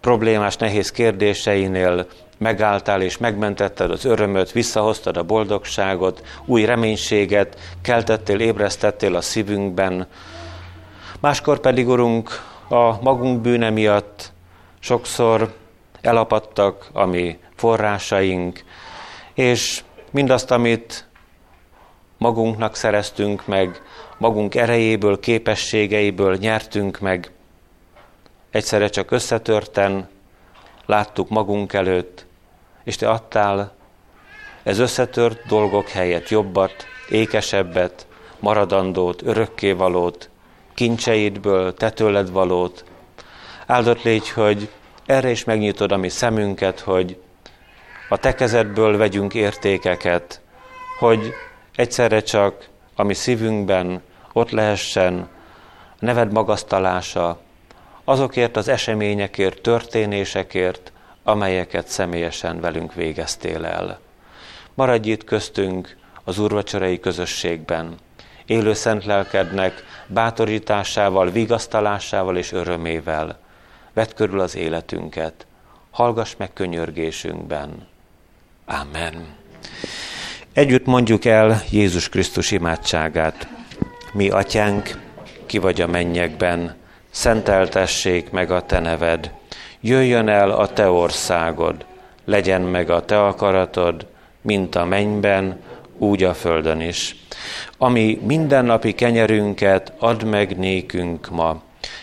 problémás, 0.01 0.55
nehéz 0.55 0.91
kérdéseinél 0.91 2.07
megálltál 2.37 3.01
és 3.01 3.17
megmentetted 3.17 3.91
az 3.91 4.05
örömöt, 4.05 4.51
visszahoztad 4.51 5.17
a 5.17 5.23
boldogságot, 5.23 6.21
új 6.45 6.65
reménységet, 6.65 7.57
keltettél, 7.81 8.39
ébresztettél 8.39 9.15
a 9.15 9.21
szívünkben. 9.21 10.07
Máskor 11.19 11.59
pedig, 11.59 11.87
Urunk, 11.87 12.51
a 12.67 13.01
magunk 13.01 13.41
bűne 13.41 13.69
miatt 13.69 14.31
sokszor 14.79 15.53
elapadtak 16.01 16.89
a 16.93 17.05
mi 17.05 17.39
forrásaink, 17.55 18.63
és 19.33 19.83
mindazt, 20.11 20.51
amit 20.51 21.07
magunknak 22.17 22.75
szereztünk 22.75 23.47
meg, 23.47 23.81
magunk 24.17 24.55
erejéből, 24.55 25.19
képességeiből 25.19 26.35
nyertünk 26.35 26.99
meg, 26.99 27.31
egyszerre 28.49 28.87
csak 28.87 29.11
összetörten 29.11 30.09
láttuk 30.85 31.29
magunk 31.29 31.73
előtt, 31.73 32.25
és 32.83 32.95
te 32.95 33.09
adtál 33.09 33.73
ez 34.63 34.79
összetört 34.79 35.47
dolgok 35.47 35.87
helyett 35.87 36.29
jobbat, 36.29 36.85
ékesebbet, 37.09 38.07
maradandót, 38.39 39.21
örökkévalót, 39.21 40.29
kincseidből, 40.73 41.73
te 41.73 41.89
tőled 41.89 42.31
valót. 42.31 42.83
Áldott 43.65 44.03
légy, 44.03 44.29
hogy 44.29 44.69
erre 45.05 45.29
is 45.29 45.43
megnyitod 45.43 45.91
a 45.91 45.97
mi 45.97 46.09
szemünket, 46.09 46.79
hogy 46.79 47.17
a 48.09 48.17
te 48.17 48.35
kezedből 48.35 48.97
vegyünk 48.97 49.33
értékeket, 49.33 50.41
hogy 50.99 51.33
egyszerre 51.75 52.21
csak 52.21 52.67
a 52.95 53.03
mi 53.03 53.13
szívünkben 53.13 54.01
ott 54.33 54.49
lehessen 54.49 55.29
neved 55.99 56.31
magasztalása, 56.31 57.39
azokért 58.03 58.57
az 58.57 58.67
eseményekért, 58.67 59.61
történésekért, 59.61 60.91
amelyeket 61.23 61.87
személyesen 61.87 62.59
velünk 62.59 62.93
végeztél 62.93 63.65
el. 63.65 63.99
Maradj 64.73 65.09
itt 65.09 65.23
köztünk 65.23 65.97
az 66.23 66.39
úrvacsorai 66.39 66.99
közösségben, 66.99 67.95
élő 68.45 68.73
szent 68.73 69.05
lelkednek 69.05 69.83
bátorításával, 70.07 71.29
vigasztalásával 71.29 72.37
és 72.37 72.51
örömével. 72.51 73.39
Vedd 73.93 74.15
körül 74.15 74.39
az 74.39 74.55
életünket, 74.55 75.45
hallgass 75.91 76.33
meg 76.37 76.53
könyörgésünkben. 76.53 77.87
Amen. 78.65 79.25
Együtt 80.53 80.85
mondjuk 80.85 81.25
el 81.25 81.61
Jézus 81.71 82.09
Krisztus 82.09 82.51
imádságát. 82.51 83.47
Mi, 84.13 84.29
atyánk, 84.29 84.99
ki 85.45 85.57
vagy 85.57 85.81
a 85.81 85.87
mennyekben, 85.87 86.75
szenteltessék 87.09 88.29
meg 88.29 88.51
a 88.51 88.65
te 88.65 88.79
neved, 88.79 89.31
jöjjön 89.79 90.27
el 90.27 90.51
a 90.51 90.67
te 90.67 90.89
országod, 90.89 91.85
legyen 92.25 92.61
meg 92.61 92.89
a 92.89 93.05
te 93.05 93.23
akaratod, 93.25 94.05
mint 94.41 94.75
a 94.75 94.85
mennyben, 94.85 95.59
úgy 95.97 96.23
a 96.23 96.33
földön 96.33 96.81
is. 96.81 97.15
Ami 97.83 98.19
mindennapi 98.21 98.93
kenyerünket 98.93 99.93
add 99.97 100.25
meg 100.25 100.57
nékünk 100.57 101.29
ma, 101.29 101.61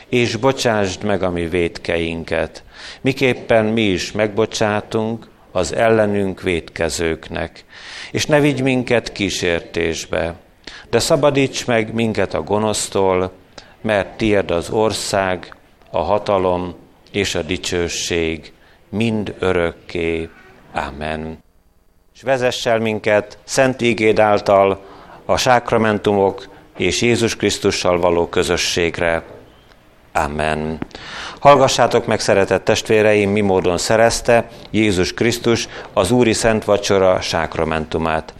és 0.08 0.36
bocsásd 0.36 1.04
meg 1.04 1.22
a 1.22 1.30
mi 1.30 1.48
védkeinket, 1.48 2.64
miképpen 3.00 3.64
mi 3.64 3.80
is 3.80 4.12
megbocsátunk 4.12 5.28
az 5.52 5.74
ellenünk 5.74 6.42
védkezőknek, 6.42 7.64
és 8.10 8.26
ne 8.26 8.40
vigy 8.40 8.62
minket 8.62 9.12
kísértésbe, 9.12 10.34
de 10.90 10.98
szabadíts 10.98 11.66
meg 11.66 11.94
minket 11.94 12.34
a 12.34 12.42
gonosztól, 12.42 13.32
mert 13.80 14.16
tied 14.16 14.50
az 14.50 14.70
ország, 14.70 15.56
a 15.90 15.98
hatalom 15.98 16.74
és 17.12 17.34
a 17.34 17.42
dicsőség 17.42 18.52
mind 18.88 19.34
örökké. 19.38 20.28
Amen. 20.72 21.38
És 22.14 22.22
vezess 22.22 22.66
el 22.66 22.78
minket 22.78 23.38
szent 23.44 23.82
ígéd 23.82 24.18
által 24.18 24.89
a 25.30 25.36
sákramentumok 25.36 26.48
és 26.76 27.02
Jézus 27.02 27.36
Krisztussal 27.36 28.00
való 28.00 28.28
közösségre. 28.28 29.22
Amen. 30.12 30.78
Hallgassátok 31.38 32.06
meg, 32.06 32.20
szeretett 32.20 32.64
testvéreim, 32.64 33.30
mi 33.30 33.40
módon 33.40 33.78
szerezte 33.78 34.48
Jézus 34.70 35.14
Krisztus 35.14 35.68
az 35.92 36.10
Úri 36.10 36.32
Szent 36.32 36.64
Vacsora 36.64 37.20
sákramentumát. 37.20 38.34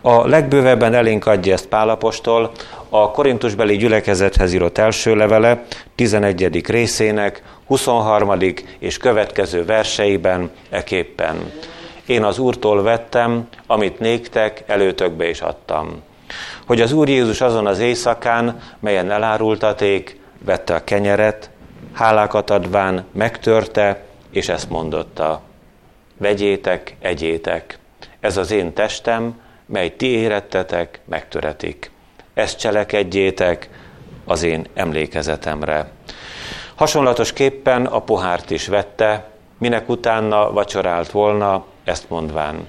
A 0.00 0.26
legbővebben 0.26 0.94
elénk 0.94 1.26
adja 1.26 1.52
ezt 1.52 1.66
Pálapostól 1.66 2.50
a 2.88 3.10
Korintusbeli 3.10 3.76
gyülekezethez 3.76 4.52
írott 4.52 4.78
első 4.78 5.16
levele 5.16 5.64
11. 5.94 6.66
részének 6.66 7.42
23. 7.66 8.32
és 8.78 8.96
következő 8.96 9.64
verseiben 9.64 10.50
eképpen. 10.70 11.52
Én 12.06 12.24
az 12.24 12.38
Úrtól 12.38 12.82
vettem, 12.82 13.48
amit 13.66 13.98
néktek, 13.98 14.62
előtökbe 14.66 15.28
is 15.28 15.40
adtam. 15.40 16.08
Hogy 16.66 16.80
az 16.80 16.92
Úr 16.92 17.08
Jézus 17.08 17.40
azon 17.40 17.66
az 17.66 17.78
éjszakán, 17.78 18.60
melyen 18.80 19.10
elárultaték, 19.10 20.20
vette 20.44 20.74
a 20.74 20.84
kenyeret, 20.84 21.50
hálákat 21.92 22.50
adván 22.50 23.04
megtörte, 23.12 24.02
és 24.30 24.48
ezt 24.48 24.70
mondotta. 24.70 25.40
Vegyétek, 26.16 26.96
egyétek, 27.00 27.78
ez 28.20 28.36
az 28.36 28.50
én 28.50 28.72
testem, 28.72 29.40
mely 29.66 29.96
ti 29.96 30.06
érettetek, 30.06 31.00
megtöretik. 31.04 31.90
Ezt 32.34 32.58
cselekedjétek 32.58 33.68
az 34.24 34.42
én 34.42 34.66
emlékezetemre. 34.74 35.90
Hasonlatosképpen 36.74 37.86
a 37.86 37.98
pohárt 37.98 38.50
is 38.50 38.66
vette, 38.66 39.30
minek 39.58 39.88
utána 39.88 40.52
vacsorált 40.52 41.10
volna, 41.10 41.64
ezt 41.84 42.08
mondván. 42.08 42.68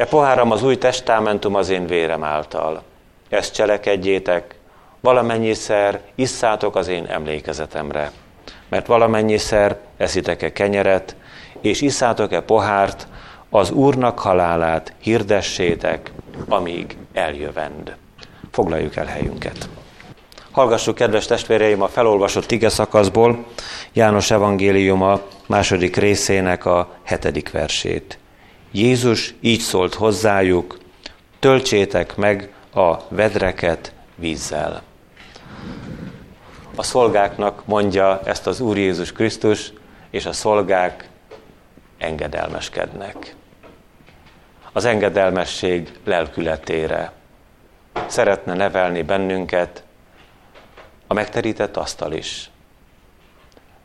E 0.00 0.06
poháram 0.06 0.50
az 0.50 0.62
új 0.62 0.78
testamentum 0.78 1.54
az 1.54 1.68
én 1.68 1.86
vérem 1.86 2.24
által. 2.24 2.82
Ezt 3.28 3.54
cselekedjétek, 3.54 4.54
valamennyiszer 5.00 6.00
isszátok 6.14 6.76
az 6.76 6.88
én 6.88 7.06
emlékezetemre. 7.06 8.10
Mert 8.68 8.86
valamennyiszer 8.86 9.78
eszitek-e 9.96 10.52
kenyeret, 10.52 11.16
és 11.60 11.80
isszátok-e 11.80 12.40
pohárt, 12.40 13.06
az 13.50 13.70
Úrnak 13.70 14.18
halálát 14.18 14.92
hirdessétek, 14.98 16.12
amíg 16.48 16.96
eljövend. 17.12 17.96
Foglaljuk 18.50 18.96
el 18.96 19.06
helyünket. 19.06 19.68
Hallgassuk, 20.50 20.94
kedves 20.94 21.26
testvéreim, 21.26 21.82
a 21.82 21.88
felolvasott 21.88 22.50
ige 22.50 22.68
szakaszból 22.68 23.44
János 23.92 24.30
evangéliuma 24.30 25.20
második 25.46 25.96
részének 25.96 26.64
a 26.64 26.88
hetedik 27.02 27.50
versét. 27.50 28.19
Jézus 28.70 29.34
így 29.40 29.60
szólt 29.60 29.94
hozzájuk, 29.94 30.78
töltsétek 31.38 32.16
meg 32.16 32.52
a 32.74 32.96
vedreket 33.08 33.92
vízzel. 34.14 34.82
A 36.74 36.82
szolgáknak 36.82 37.66
mondja 37.66 38.20
ezt 38.24 38.46
az 38.46 38.60
Úr 38.60 38.78
Jézus 38.78 39.12
Krisztus, 39.12 39.72
és 40.10 40.26
a 40.26 40.32
szolgák 40.32 41.08
engedelmeskednek. 41.98 43.34
Az 44.72 44.84
engedelmesség 44.84 45.98
lelkületére 46.04 47.12
szeretne 48.06 48.54
nevelni 48.54 49.02
bennünket 49.02 49.82
a 51.06 51.14
megterített 51.14 51.76
asztal 51.76 52.12
is. 52.12 52.50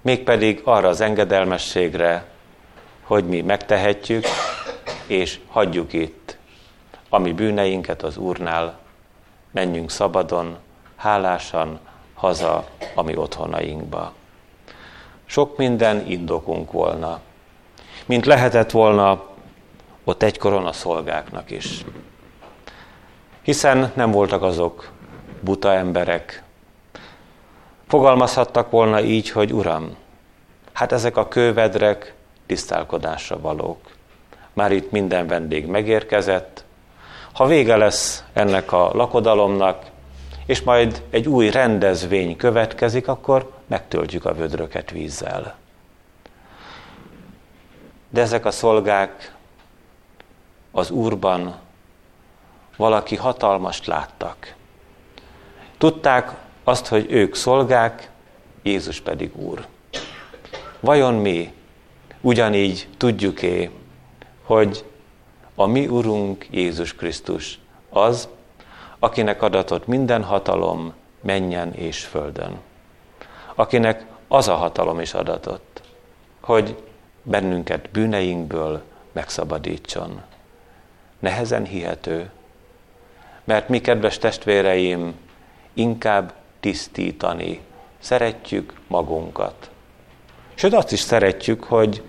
Mégpedig 0.01 0.61
arra 0.63 0.87
az 0.87 1.01
engedelmességre, 1.01 2.25
hogy 3.01 3.25
mi 3.25 3.41
megtehetjük, 3.41 4.25
és 5.07 5.39
hagyjuk 5.47 5.93
itt, 5.93 6.37
ami 7.09 7.33
bűneinket 7.33 8.03
az 8.03 8.17
Úrnál, 8.17 8.79
menjünk 9.51 9.91
szabadon, 9.91 10.57
hálásan 10.95 11.79
haza, 12.13 12.67
ami 12.95 13.15
otthonainkba. 13.15 14.13
Sok 15.25 15.57
minden 15.57 16.07
indokunk 16.07 16.71
volna, 16.71 17.19
mint 18.05 18.25
lehetett 18.25 18.71
volna 18.71 19.23
ott 20.03 20.23
egykoron 20.23 20.65
a 20.65 20.71
szolgáknak 20.71 21.51
is. 21.51 21.85
Hiszen 23.41 23.91
nem 23.95 24.11
voltak 24.11 24.41
azok 24.41 24.91
buta 25.39 25.73
emberek. 25.73 26.43
Fogalmazhattak 27.87 28.69
volna 28.69 29.01
így, 29.01 29.29
hogy 29.29 29.53
Uram, 29.53 29.95
hát 30.73 30.91
ezek 30.91 31.17
a 31.17 31.27
kővedrek 31.27 32.13
tisztálkodásra 32.45 33.39
valók. 33.39 33.94
Már 34.55 34.71
itt 34.71 34.91
minden 34.91 35.27
vendég 35.27 35.65
megérkezett. 35.65 36.63
Ha 37.33 37.45
vége 37.45 37.75
lesz 37.75 38.23
ennek 38.33 38.71
a 38.71 38.91
lakodalomnak, 38.93 39.85
és 40.45 40.61
majd 40.61 41.01
egy 41.09 41.27
új 41.27 41.49
rendezvény 41.49 42.35
következik, 42.35 43.07
akkor 43.07 43.51
megtöltjük 43.67 44.25
a 44.25 44.33
vödröket 44.33 44.91
vízzel. 44.91 45.55
De 48.09 48.21
ezek 48.21 48.45
a 48.45 48.51
szolgák 48.51 49.35
az 50.71 50.89
Úrban 50.89 51.55
valaki 52.77 53.15
hatalmast 53.15 53.85
láttak. 53.85 54.55
Tudták 55.77 56.31
azt, 56.63 56.87
hogy 56.87 57.05
ők 57.09 57.35
szolgák, 57.35 58.09
Jézus 58.63 59.01
pedig 59.01 59.35
Úr. 59.35 59.65
Vajon 60.79 61.13
mi 61.13 61.53
ugyanígy 62.21 62.87
tudjuk-e, 62.97 63.69
hogy 64.45 64.85
a 65.55 65.65
mi 65.65 65.87
Urunk 65.87 66.47
Jézus 66.51 66.95
Krisztus 66.95 67.59
az, 67.89 68.27
akinek 68.99 69.41
adatott 69.41 69.87
minden 69.87 70.23
hatalom 70.23 70.93
menjen 71.21 71.73
és 71.73 72.03
földön. 72.03 72.59
Akinek 73.55 74.05
az 74.27 74.47
a 74.47 74.55
hatalom 74.55 74.99
is 74.99 75.13
adatott, 75.13 75.81
hogy 76.39 76.83
bennünket 77.23 77.89
bűneinkből 77.91 78.81
megszabadítson. 79.11 80.21
Nehezen 81.19 81.65
hihető, 81.65 82.29
mert 83.43 83.69
mi, 83.69 83.81
kedves 83.81 84.17
testvéreim, 84.17 85.15
inkább 85.73 86.33
tisztítani 86.59 87.61
szeretjük 87.99 88.73
magunkat. 88.87 89.69
Sőt, 90.53 90.73
azt 90.73 90.91
is 90.91 90.99
szeretjük, 90.99 91.63
hogy 91.63 92.03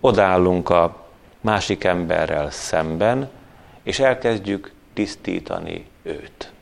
odállunk 0.00 0.68
a 0.70 0.99
másik 1.40 1.84
emberrel 1.84 2.50
szemben, 2.50 3.30
és 3.82 3.98
elkezdjük 3.98 4.72
tisztítani 4.92 5.86
őt. 6.02 6.52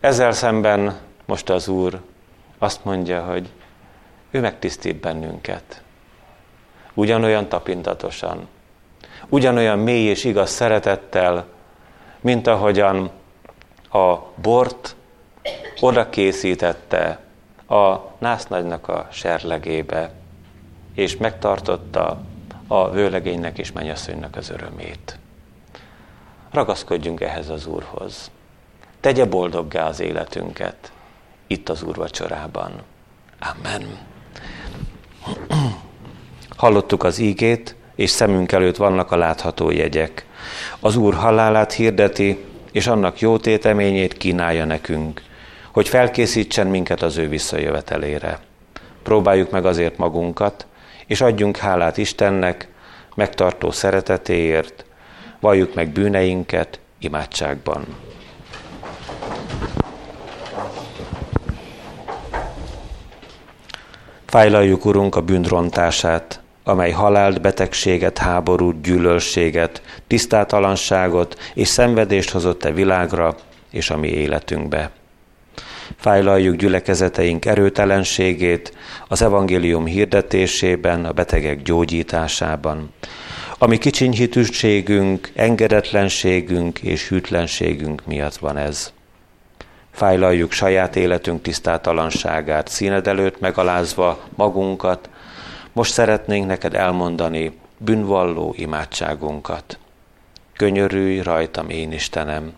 Ezzel 0.00 0.32
szemben 0.32 0.98
most 1.24 1.50
az 1.50 1.68
Úr 1.68 2.00
azt 2.58 2.84
mondja, 2.84 3.24
hogy 3.24 3.48
ő 4.30 4.40
megtisztít 4.40 4.96
bennünket. 4.96 5.82
Ugyanolyan 6.94 7.48
tapintatosan, 7.48 8.48
ugyanolyan 9.28 9.78
mély 9.78 10.06
és 10.06 10.24
igaz 10.24 10.50
szeretettel, 10.50 11.46
mint 12.20 12.46
ahogyan 12.46 13.10
a 13.90 14.16
bort 14.34 14.96
oda 15.80 16.08
készítette 16.08 17.20
a 17.68 17.96
násznagynak 18.18 18.88
a 18.88 19.08
serlegébe, 19.10 20.12
és 20.94 21.16
megtartotta 21.16 22.20
a 22.66 22.90
vőlegénynek 22.90 23.58
és 23.58 23.72
mennyasszonynak 23.72 24.36
az 24.36 24.50
örömét. 24.50 25.18
Ragaszkodjunk 26.50 27.20
ehhez 27.20 27.48
az 27.48 27.66
Úrhoz. 27.66 28.30
Tegye 29.00 29.24
boldoggá 29.24 29.88
az 29.88 30.00
életünket 30.00 30.92
itt 31.46 31.68
az 31.68 31.82
Úr 31.82 31.96
vacsorában. 31.96 32.72
Amen. 33.40 33.98
Hallottuk 36.56 37.04
az 37.04 37.18
ígét, 37.18 37.74
és 37.94 38.10
szemünk 38.10 38.52
előtt 38.52 38.76
vannak 38.76 39.10
a 39.10 39.16
látható 39.16 39.70
jegyek. 39.70 40.26
Az 40.80 40.96
Úr 40.96 41.14
halálát 41.14 41.72
hirdeti, 41.72 42.44
és 42.72 42.86
annak 42.86 43.20
jó 43.20 43.38
téteményét 43.38 44.16
kínálja 44.16 44.64
nekünk, 44.64 45.22
hogy 45.72 45.88
felkészítsen 45.88 46.66
minket 46.66 47.02
az 47.02 47.16
ő 47.16 47.28
visszajövetelére. 47.28 48.38
Próbáljuk 49.02 49.50
meg 49.50 49.66
azért 49.66 49.96
magunkat, 49.96 50.66
és 51.06 51.20
adjunk 51.20 51.56
hálát 51.56 51.96
Istennek, 51.96 52.68
megtartó 53.14 53.70
szeretetéért, 53.70 54.84
valljuk 55.40 55.74
meg 55.74 55.88
bűneinket 55.88 56.80
imádságban. 56.98 57.86
Fájlaljuk, 64.26 64.84
Urunk, 64.84 65.16
a 65.16 65.20
bűnrontását, 65.20 66.40
amely 66.64 66.90
halált, 66.90 67.40
betegséget, 67.40 68.18
háborút, 68.18 68.80
gyűlölséget, 68.82 69.82
tisztátalanságot 70.06 71.38
és 71.54 71.68
szenvedést 71.68 72.30
hozott 72.30 72.64
a 72.64 72.72
világra 72.72 73.34
és 73.70 73.90
a 73.90 73.96
mi 73.96 74.08
életünkbe. 74.08 74.90
Fájlaljuk 75.96 76.56
gyülekezeteink 76.56 77.44
erőtelenségét 77.44 78.72
az 79.08 79.22
evangélium 79.22 79.86
hirdetésében, 79.86 81.04
a 81.04 81.12
betegek 81.12 81.62
gyógyításában. 81.62 82.92
Ami 83.58 83.78
kicsinyhitűségünk, 83.78 85.30
engedetlenségünk 85.34 86.78
és 86.78 87.08
hűtlenségünk 87.08 88.06
miatt 88.06 88.36
van 88.36 88.56
ez. 88.56 88.92
Fájlaljuk 89.90 90.52
saját 90.52 90.96
életünk 90.96 91.42
tisztátalanságát, 91.42 92.68
színed 92.68 93.06
előtt 93.06 93.40
megalázva 93.40 94.20
magunkat, 94.34 95.08
most 95.72 95.92
szeretnénk 95.92 96.46
neked 96.46 96.74
elmondani 96.74 97.58
bűnvalló 97.78 98.54
imádságunkat. 98.56 99.78
Könyörülj 100.56 101.20
rajtam 101.20 101.68
én 101.70 101.92
Istenem, 101.92 102.52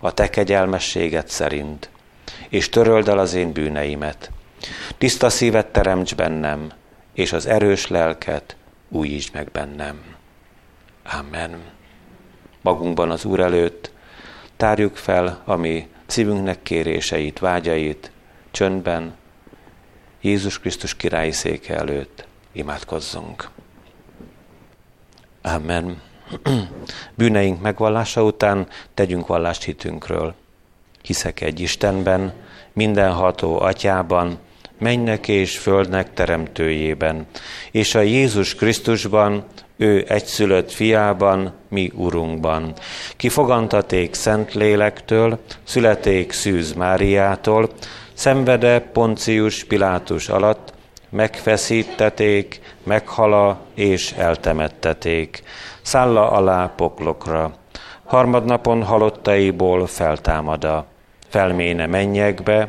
a 0.00 0.14
te 0.14 0.30
kegyelmességet 0.30 1.28
szerint, 1.28 1.90
és 2.48 2.68
töröld 2.68 3.08
el 3.08 3.18
az 3.18 3.34
én 3.34 3.52
bűneimet. 3.52 4.30
Tiszta 4.98 5.30
szívet 5.30 5.66
teremts 5.66 6.14
bennem, 6.14 6.72
és 7.14 7.32
az 7.32 7.46
erős 7.46 7.86
lelket 7.86 8.56
újítsd 8.88 9.34
meg 9.34 9.48
bennem. 9.52 10.02
Amen. 11.18 11.60
Magunkban 12.60 13.10
az 13.10 13.24
Úr 13.24 13.40
előtt 13.40 13.92
tárjuk 14.56 14.96
fel 14.96 15.42
a 15.44 15.56
mi 15.56 15.88
szívünknek 16.06 16.62
kéréseit, 16.62 17.38
vágyait, 17.38 18.10
csöndben, 18.50 19.14
Jézus 20.20 20.58
Krisztus 20.58 20.96
királyi 20.96 21.32
széke 21.32 21.76
előtt 21.76 22.26
imádkozzunk. 22.52 23.50
Amen. 25.42 26.02
Bűneink 27.14 27.60
megvallása 27.60 28.24
után 28.24 28.68
tegyünk 28.94 29.26
vallást 29.26 29.62
hitünkről. 29.62 30.34
Hiszek 31.02 31.40
egy 31.40 31.60
Istenben, 31.60 32.32
mindenható 32.72 33.60
atyában, 33.60 34.38
mennek 34.78 35.28
és 35.28 35.58
földnek 35.58 36.14
teremtőjében, 36.14 37.26
és 37.70 37.94
a 37.94 38.00
Jézus 38.00 38.54
Krisztusban, 38.54 39.44
ő 39.76 40.04
egyszülött 40.08 40.72
fiában, 40.72 41.52
mi 41.68 41.92
Urunkban. 41.94 42.72
Ki 43.16 43.28
fogantaték 43.28 44.14
Szent 44.14 44.54
Lélektől, 44.54 45.38
születék 45.64 46.32
Szűz 46.32 46.72
Máriától, 46.72 47.70
szenvede 48.14 48.80
Poncius 48.80 49.64
Pilátus 49.64 50.28
alatt, 50.28 50.72
megfeszítették, 51.10 52.60
meghala 52.82 53.60
és 53.74 54.12
eltemetteték, 54.12 55.42
szálla 55.82 56.30
alá 56.30 56.72
poklokra. 56.76 57.54
Harmadnapon 58.04 58.82
halottaiból 58.82 59.86
feltámada, 59.86 60.86
felméne 61.32 61.86
mennyekbe, 61.86 62.68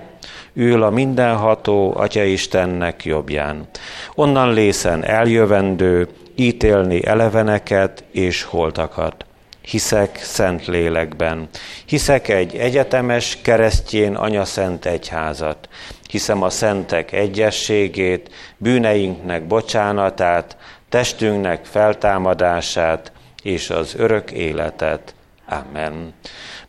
ül 0.54 0.84
a 0.84 0.90
mindenható 0.90 1.94
Atya 1.98 2.24
Istennek 2.24 3.06
jobbján. 3.06 3.68
Onnan 4.16 4.54
lészen 4.54 5.06
eljövendő, 5.06 6.08
ítélni 6.36 7.06
eleveneket 7.06 8.04
és 8.12 8.44
holtakat. 8.44 9.26
Hiszek 9.62 10.18
szent 10.18 10.66
lélekben. 10.66 11.50
Hiszek 11.86 12.28
egy 12.28 12.56
egyetemes 12.56 13.38
keresztjén 13.42 14.16
anyaszent 14.16 14.86
egyházat. 14.86 15.70
Hiszem 16.10 16.42
a 16.42 16.50
szentek 16.50 17.12
egyességét, 17.12 18.30
bűneinknek 18.58 19.48
bocsánatát, 19.48 20.58
testünknek 20.90 21.66
feltámadását 21.66 23.12
és 23.44 23.70
az 23.70 23.96
örök 23.98 24.32
életet. 24.32 25.16
Amen. 25.48 26.14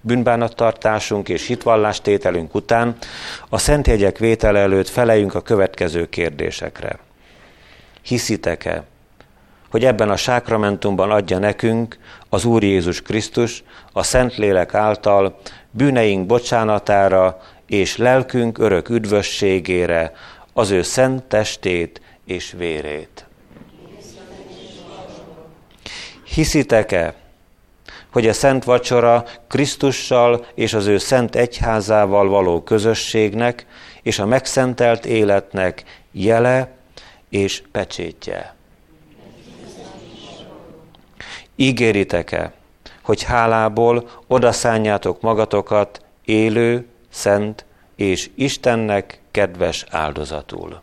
Bűnbánattartásunk 0.07 1.29
és 1.29 1.47
hitvallástételünk 1.47 2.55
után 2.55 2.97
a 3.49 3.59
szent 3.59 3.87
jegyek 3.87 4.19
vétele 4.19 4.59
előtt 4.59 4.89
feleljünk 4.89 5.35
a 5.35 5.41
következő 5.41 6.09
kérdésekre. 6.09 6.99
Hiszitek-e, 8.03 8.85
hogy 9.71 9.85
ebben 9.85 10.11
a 10.11 10.17
sákramentumban 10.17 11.11
adja 11.11 11.39
nekünk 11.39 11.99
az 12.29 12.45
Úr 12.45 12.63
Jézus 12.63 13.03
Krisztus 13.03 13.65
a 13.93 14.03
Szentlélek 14.03 14.75
által 14.75 15.39
bűneink 15.71 16.27
bocsánatára 16.27 17.41
és 17.67 17.97
lelkünk 17.97 18.59
örök 18.59 18.89
üdvösségére 18.89 20.13
az 20.53 20.71
ő 20.71 20.83
szent 20.83 21.23
testét 21.23 22.01
és 22.25 22.55
vérét. 22.57 23.27
Hiszitek-e, 26.25 27.15
hogy 28.15 28.29
a 28.29 28.33
szent 28.33 28.65
vacsora 28.65 29.25
Krisztussal 29.49 30.47
és 30.55 30.75
az 30.75 30.87
ő 30.87 30.99
szent 30.99 31.35
egyházával 31.35 32.29
való 32.29 32.63
közösségnek 32.63 33.67
és 34.03 34.19
a 34.19 34.27
megszentelt 34.27 35.07
életnek 35.07 35.85
jele 36.13 36.73
és 37.29 37.63
pecsétje? 37.73 38.55
Ígéritek-e, 41.57 42.53
hogy 43.03 43.23
hálából 43.23 44.11
odaszánjátok 44.27 45.21
magatokat 45.21 46.05
élő, 46.25 46.87
szent 47.11 47.65
és 47.97 48.31
Istennek 48.35 49.21
kedves 49.31 49.85
áldozatul? 49.91 50.83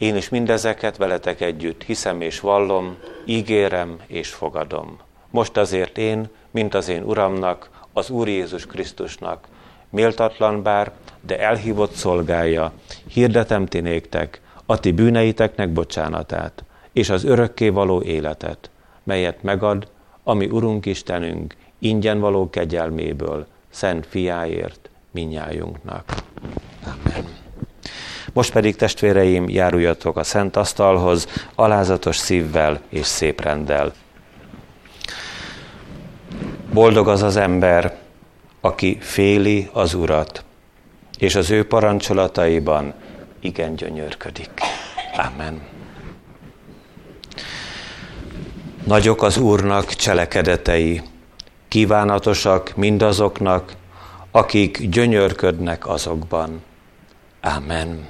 Én 0.00 0.16
is 0.16 0.28
mindezeket 0.28 0.96
veletek 0.96 1.40
együtt 1.40 1.82
hiszem 1.82 2.20
és 2.20 2.40
vallom, 2.40 2.96
ígérem 3.24 3.96
és 4.06 4.28
fogadom. 4.28 4.98
Most 5.30 5.56
azért 5.56 5.98
én, 5.98 6.28
mint 6.50 6.74
az 6.74 6.88
én 6.88 7.02
Uramnak, 7.02 7.70
az 7.92 8.10
Úr 8.10 8.28
Jézus 8.28 8.66
Krisztusnak, 8.66 9.48
méltatlan 9.90 10.62
bár, 10.62 10.92
de 11.20 11.40
elhívott 11.40 11.92
szolgálja, 11.92 12.72
hirdetem 13.08 13.66
ti 13.66 13.80
néktek, 13.80 14.40
a 14.66 14.80
ti 14.80 14.92
bűneiteknek 14.92 15.72
bocsánatát, 15.72 16.64
és 16.92 17.10
az 17.10 17.24
örökké 17.24 17.68
való 17.68 18.02
életet, 18.02 18.70
melyet 19.02 19.42
megad, 19.42 19.88
ami 20.24 20.46
Urunk 20.46 20.86
Istenünk 20.86 21.56
ingyen 21.78 22.20
való 22.20 22.50
kegyelméből, 22.50 23.46
szent 23.70 24.06
fiáért 24.06 24.90
minnyájunknak. 25.10 26.14
Amen. 26.84 27.29
Most 28.32 28.52
pedig 28.52 28.76
testvéreim, 28.76 29.48
járuljatok 29.48 30.16
a 30.16 30.24
szent 30.24 30.56
asztalhoz, 30.56 31.26
alázatos 31.54 32.16
szívvel 32.16 32.80
és 32.88 33.06
szép 33.06 33.40
rendel. 33.40 33.92
Boldog 36.72 37.08
az 37.08 37.22
az 37.22 37.36
ember, 37.36 37.98
aki 38.60 38.98
féli 39.00 39.68
az 39.72 39.94
Urat, 39.94 40.44
és 41.18 41.34
az 41.34 41.50
ő 41.50 41.66
parancsolataiban 41.66 42.94
igen 43.40 43.74
gyönyörködik. 43.74 44.50
Amen. 45.16 45.60
Nagyok 48.84 49.22
az 49.22 49.36
Úrnak 49.38 49.94
cselekedetei, 49.94 51.02
kívánatosak 51.68 52.76
mindazoknak, 52.76 53.72
akik 54.30 54.88
gyönyörködnek 54.88 55.86
azokban. 55.86 56.62
Amen. 57.40 58.08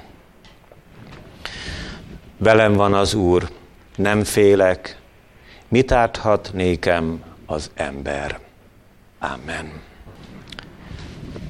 Velem 2.43 2.73
van 2.73 2.93
az 2.93 3.13
Úr, 3.13 3.49
nem 3.95 4.23
félek, 4.23 4.97
mit 5.67 5.91
árthat 5.91 6.49
nékem 6.53 7.23
az 7.45 7.71
ember? 7.73 8.39
Amen. 9.19 9.71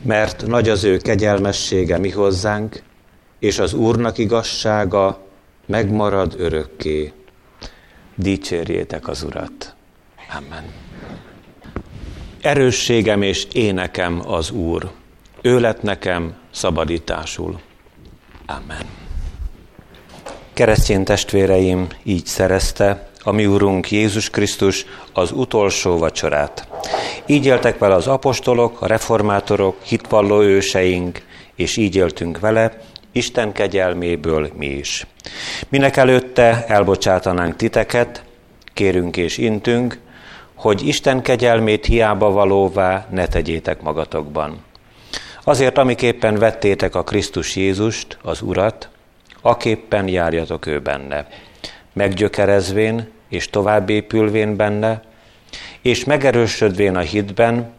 Mert 0.02 0.48
nagy 0.48 0.70
az 0.70 0.84
ő 0.84 0.98
kegyelmessége 0.98 1.98
mi 1.98 2.10
hozzánk, 2.10 2.84
és 3.39 3.60
az 3.60 3.74
Úrnak 3.74 4.18
igazsága 4.18 5.24
megmarad 5.66 6.36
örökké 6.38 7.14
dicsérjétek 8.16 9.08
az 9.08 9.24
Urat. 9.24 9.76
Amen. 10.38 10.64
Erősségem 12.42 13.22
és 13.22 13.48
énekem 13.52 14.22
az 14.28 14.52
Úr. 14.52 14.92
Ő 15.42 15.60
lett 15.60 15.82
nekem 15.82 16.36
szabadításul. 16.52 17.60
Amen. 18.46 19.01
Keresztény 20.54 21.04
testvéreim 21.04 21.88
így 22.04 22.26
szerezte 22.26 23.10
a 23.24 23.32
mi 23.32 23.45
Úrunk 23.45 23.91
Jézus 23.91 24.30
Krisztus 24.30 24.86
az 25.14 25.32
utolsó 25.32 25.97
vacsorát. 25.97 26.68
Így 27.26 27.45
éltek 27.45 27.78
vele 27.78 27.93
az 27.93 28.08
apostolok, 28.08 28.82
a 28.82 28.88
reformátorok, 28.88 29.84
hitvalló 29.84 30.41
őseink, 30.41 31.22
és 31.56 31.78
így 31.78 31.95
éltünk 31.95 32.39
vele, 32.39 32.78
Isten 33.12 33.52
kegyelméből 33.52 34.49
mi 34.58 34.68
is. 34.68 35.08
Minek 35.70 35.97
előtt 35.97 36.22
Előtte 36.41 36.66
elbocsátanánk 36.68 37.56
titeket, 37.56 38.24
kérünk 38.74 39.18
és 39.18 39.38
intünk, 39.38 39.99
hogy 40.56 40.88
Isten 40.88 41.22
kegyelmét 41.22 41.86
hiába 41.86 42.32
valóvá 42.32 43.08
ne 43.10 43.28
tegyétek 43.28 43.82
magatokban. 43.82 44.64
Azért, 45.43 45.78
amiképpen 45.78 46.36
vettétek 46.36 46.95
a 46.95 47.04
Krisztus 47.04 47.56
Jézust, 47.56 48.18
az 48.22 48.41
Urat, 48.41 48.89
aképpen 49.42 50.08
járjatok 50.08 50.66
ő 50.66 50.80
benne, 50.80 51.28
meggyökerezvén 51.94 53.10
és 53.30 53.50
továbbépülvén 53.50 54.56
benne, 54.56 55.02
és 55.82 56.04
megerősödvén 56.04 56.96
a 56.96 57.00
hitben, 57.00 57.74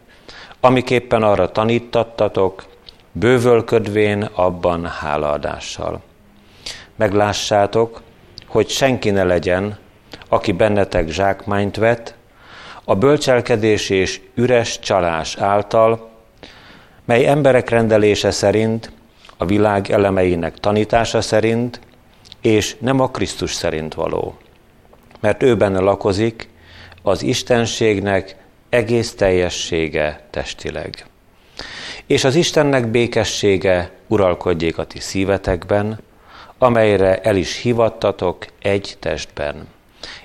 amiképpen 0.61 1.23
arra 1.23 1.51
tanítattatok, 1.51 2.65
bővölködvén 3.13 4.23
abban 4.23 4.87
hálaadással. 4.87 6.03
Meglássátok, 6.97 8.03
hogy 8.47 8.69
senki 8.69 9.11
ne 9.11 9.25
legyen, 9.25 9.79
aki 10.29 10.53
bennetek 10.53 11.09
zsákmányt 11.09 11.77
vet, 11.77 12.15
a 12.85 12.95
bölcselkedés 12.95 13.91
és 13.91 14.21
üres 14.35 14.79
csalás 14.79 15.37
által, 15.37 16.11
mely 17.05 17.27
emberek 17.27 17.69
rendelése 17.69 18.31
szerint, 18.31 18.93
a 19.43 19.45
világ 19.45 19.91
elemeinek 19.91 20.59
tanítása 20.59 21.21
szerint, 21.21 21.81
és 22.41 22.77
nem 22.79 23.01
a 23.01 23.11
Krisztus 23.11 23.53
szerint 23.53 23.95
való. 23.95 24.35
Mert 25.21 25.43
ő 25.43 25.57
benne 25.57 25.81
lakozik 25.81 26.49
az 27.03 27.23
Istenségnek 27.23 28.37
egész 28.69 29.15
teljessége 29.15 30.27
testileg. 30.31 31.07
És 32.07 32.25
az 32.25 32.35
Istennek 32.35 32.87
békessége 32.87 33.91
uralkodjék 34.07 34.79
a 34.79 34.85
ti 34.85 35.01
szívetekben, 35.01 35.99
amelyre 36.59 37.21
el 37.21 37.37
is 37.37 37.61
hivattatok 37.61 38.47
egy 38.61 38.97
testben, 39.01 39.69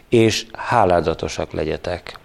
és 0.10 0.46
háládatosak 0.54 1.52
legyetek. 1.52 2.20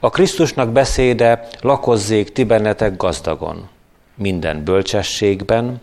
A 0.00 0.10
Krisztusnak 0.10 0.72
beszéde 0.72 1.48
lakozzék 1.60 2.32
ti 2.32 2.44
bennetek 2.44 2.96
gazdagon, 2.96 3.68
minden 4.14 4.64
bölcsességben, 4.64 5.80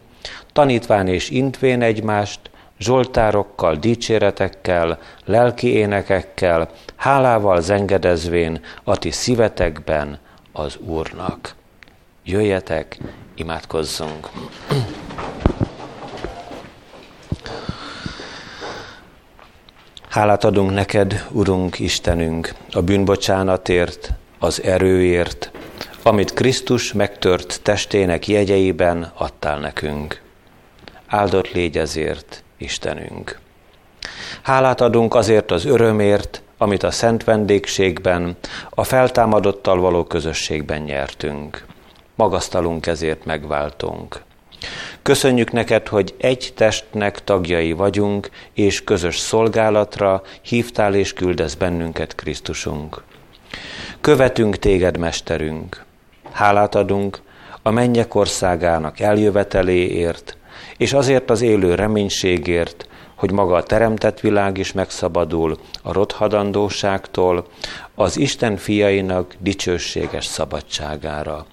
tanítván 0.53 1.07
és 1.07 1.29
intvén 1.29 1.81
egymást, 1.81 2.39
zsoltárokkal, 2.79 3.75
dicséretekkel, 3.75 4.99
lelki 5.25 5.73
énekekkel, 5.73 6.69
hálával 6.95 7.61
zengedezvén 7.61 8.61
a 8.83 8.97
ti 8.97 9.11
szívetekben 9.11 10.19
az 10.51 10.77
Úrnak. 10.77 11.55
Jöjjetek, 12.23 12.97
imádkozzunk! 13.35 14.29
Hálát 20.09 20.43
adunk 20.43 20.71
neked, 20.71 21.25
Urunk 21.31 21.79
Istenünk, 21.79 22.53
a 22.71 22.81
bűnbocsánatért, 22.81 24.09
az 24.39 24.63
erőért, 24.63 25.51
amit 26.03 26.33
Krisztus 26.33 26.93
megtört 26.93 27.59
testének 27.63 28.27
jegyeiben 28.27 29.11
adtál 29.17 29.59
nekünk. 29.59 30.21
Áldott 31.11 31.51
légy 31.51 31.77
ezért, 31.77 32.43
Istenünk. 32.57 33.39
Hálát 34.41 34.81
adunk 34.81 35.15
azért 35.15 35.51
az 35.51 35.65
örömért, 35.65 36.41
amit 36.57 36.83
a 36.83 36.91
szent 36.91 37.23
vendégségben, 37.23 38.37
a 38.69 38.83
feltámadottal 38.83 39.79
való 39.79 40.03
közösségben 40.03 40.81
nyertünk. 40.81 41.65
Magasztalunk 42.15 42.87
ezért 42.87 43.25
megváltunk. 43.25 44.21
Köszönjük 45.01 45.51
neked, 45.51 45.87
hogy 45.87 46.15
egy 46.17 46.53
testnek 46.55 47.23
tagjai 47.23 47.71
vagyunk, 47.71 48.29
és 48.53 48.83
közös 48.83 49.17
szolgálatra 49.17 50.21
hívtál 50.41 50.95
és 50.95 51.13
küldesz 51.13 51.53
bennünket 51.53 52.15
Krisztusunk. 52.15 53.03
Követünk 54.01 54.57
téged, 54.57 54.97
Mesterünk. 54.97 55.83
Hálát 56.31 56.75
adunk 56.75 57.21
a 57.61 57.71
mennyek 57.71 58.15
országának 58.15 58.99
eljöveteléért, 58.99 60.35
és 60.81 60.93
azért 60.93 61.29
az 61.29 61.41
élő 61.41 61.75
reménységért, 61.75 62.87
hogy 63.15 63.31
maga 63.31 63.55
a 63.55 63.63
teremtett 63.63 64.19
világ 64.19 64.57
is 64.57 64.71
megszabadul 64.71 65.57
a 65.83 65.93
rothadandóságtól, 65.93 67.47
az 67.95 68.17
Isten 68.17 68.57
fiainak 68.57 69.35
dicsőséges 69.39 70.25
szabadságára. 70.25 71.45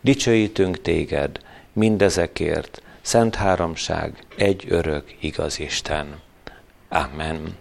Dicsőítünk 0.00 0.82
téged 0.82 1.38
mindezekért, 1.72 2.82
Szent 3.00 3.34
Háromság, 3.34 4.26
egy 4.36 4.64
örök 4.68 5.04
igaz 5.20 5.60
Isten. 5.60 6.06
Amen. 6.88 7.56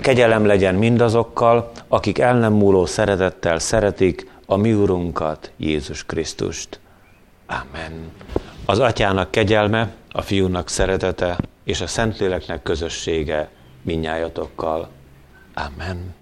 Kegyelem 0.00 0.46
legyen 0.46 0.74
mindazokkal, 0.74 1.70
akik 1.88 2.18
el 2.18 2.38
nem 2.38 2.52
múló 2.52 2.86
szeretettel 2.86 3.58
szeretik 3.58 4.30
a 4.46 4.56
mi 4.56 4.72
Urunkat, 4.72 5.52
Jézus 5.56 6.04
Krisztust. 6.04 6.80
Amen. 7.46 8.12
Az 8.68 8.78
atyának 8.78 9.30
kegyelme, 9.30 9.94
a 10.10 10.22
fiúnak 10.22 10.68
szeretete 10.68 11.38
és 11.64 11.80
a 11.80 11.86
Szentléleknek 11.86 12.62
közössége 12.62 13.50
minnyájatokkal. 13.82 14.88
Amen. 15.54 16.16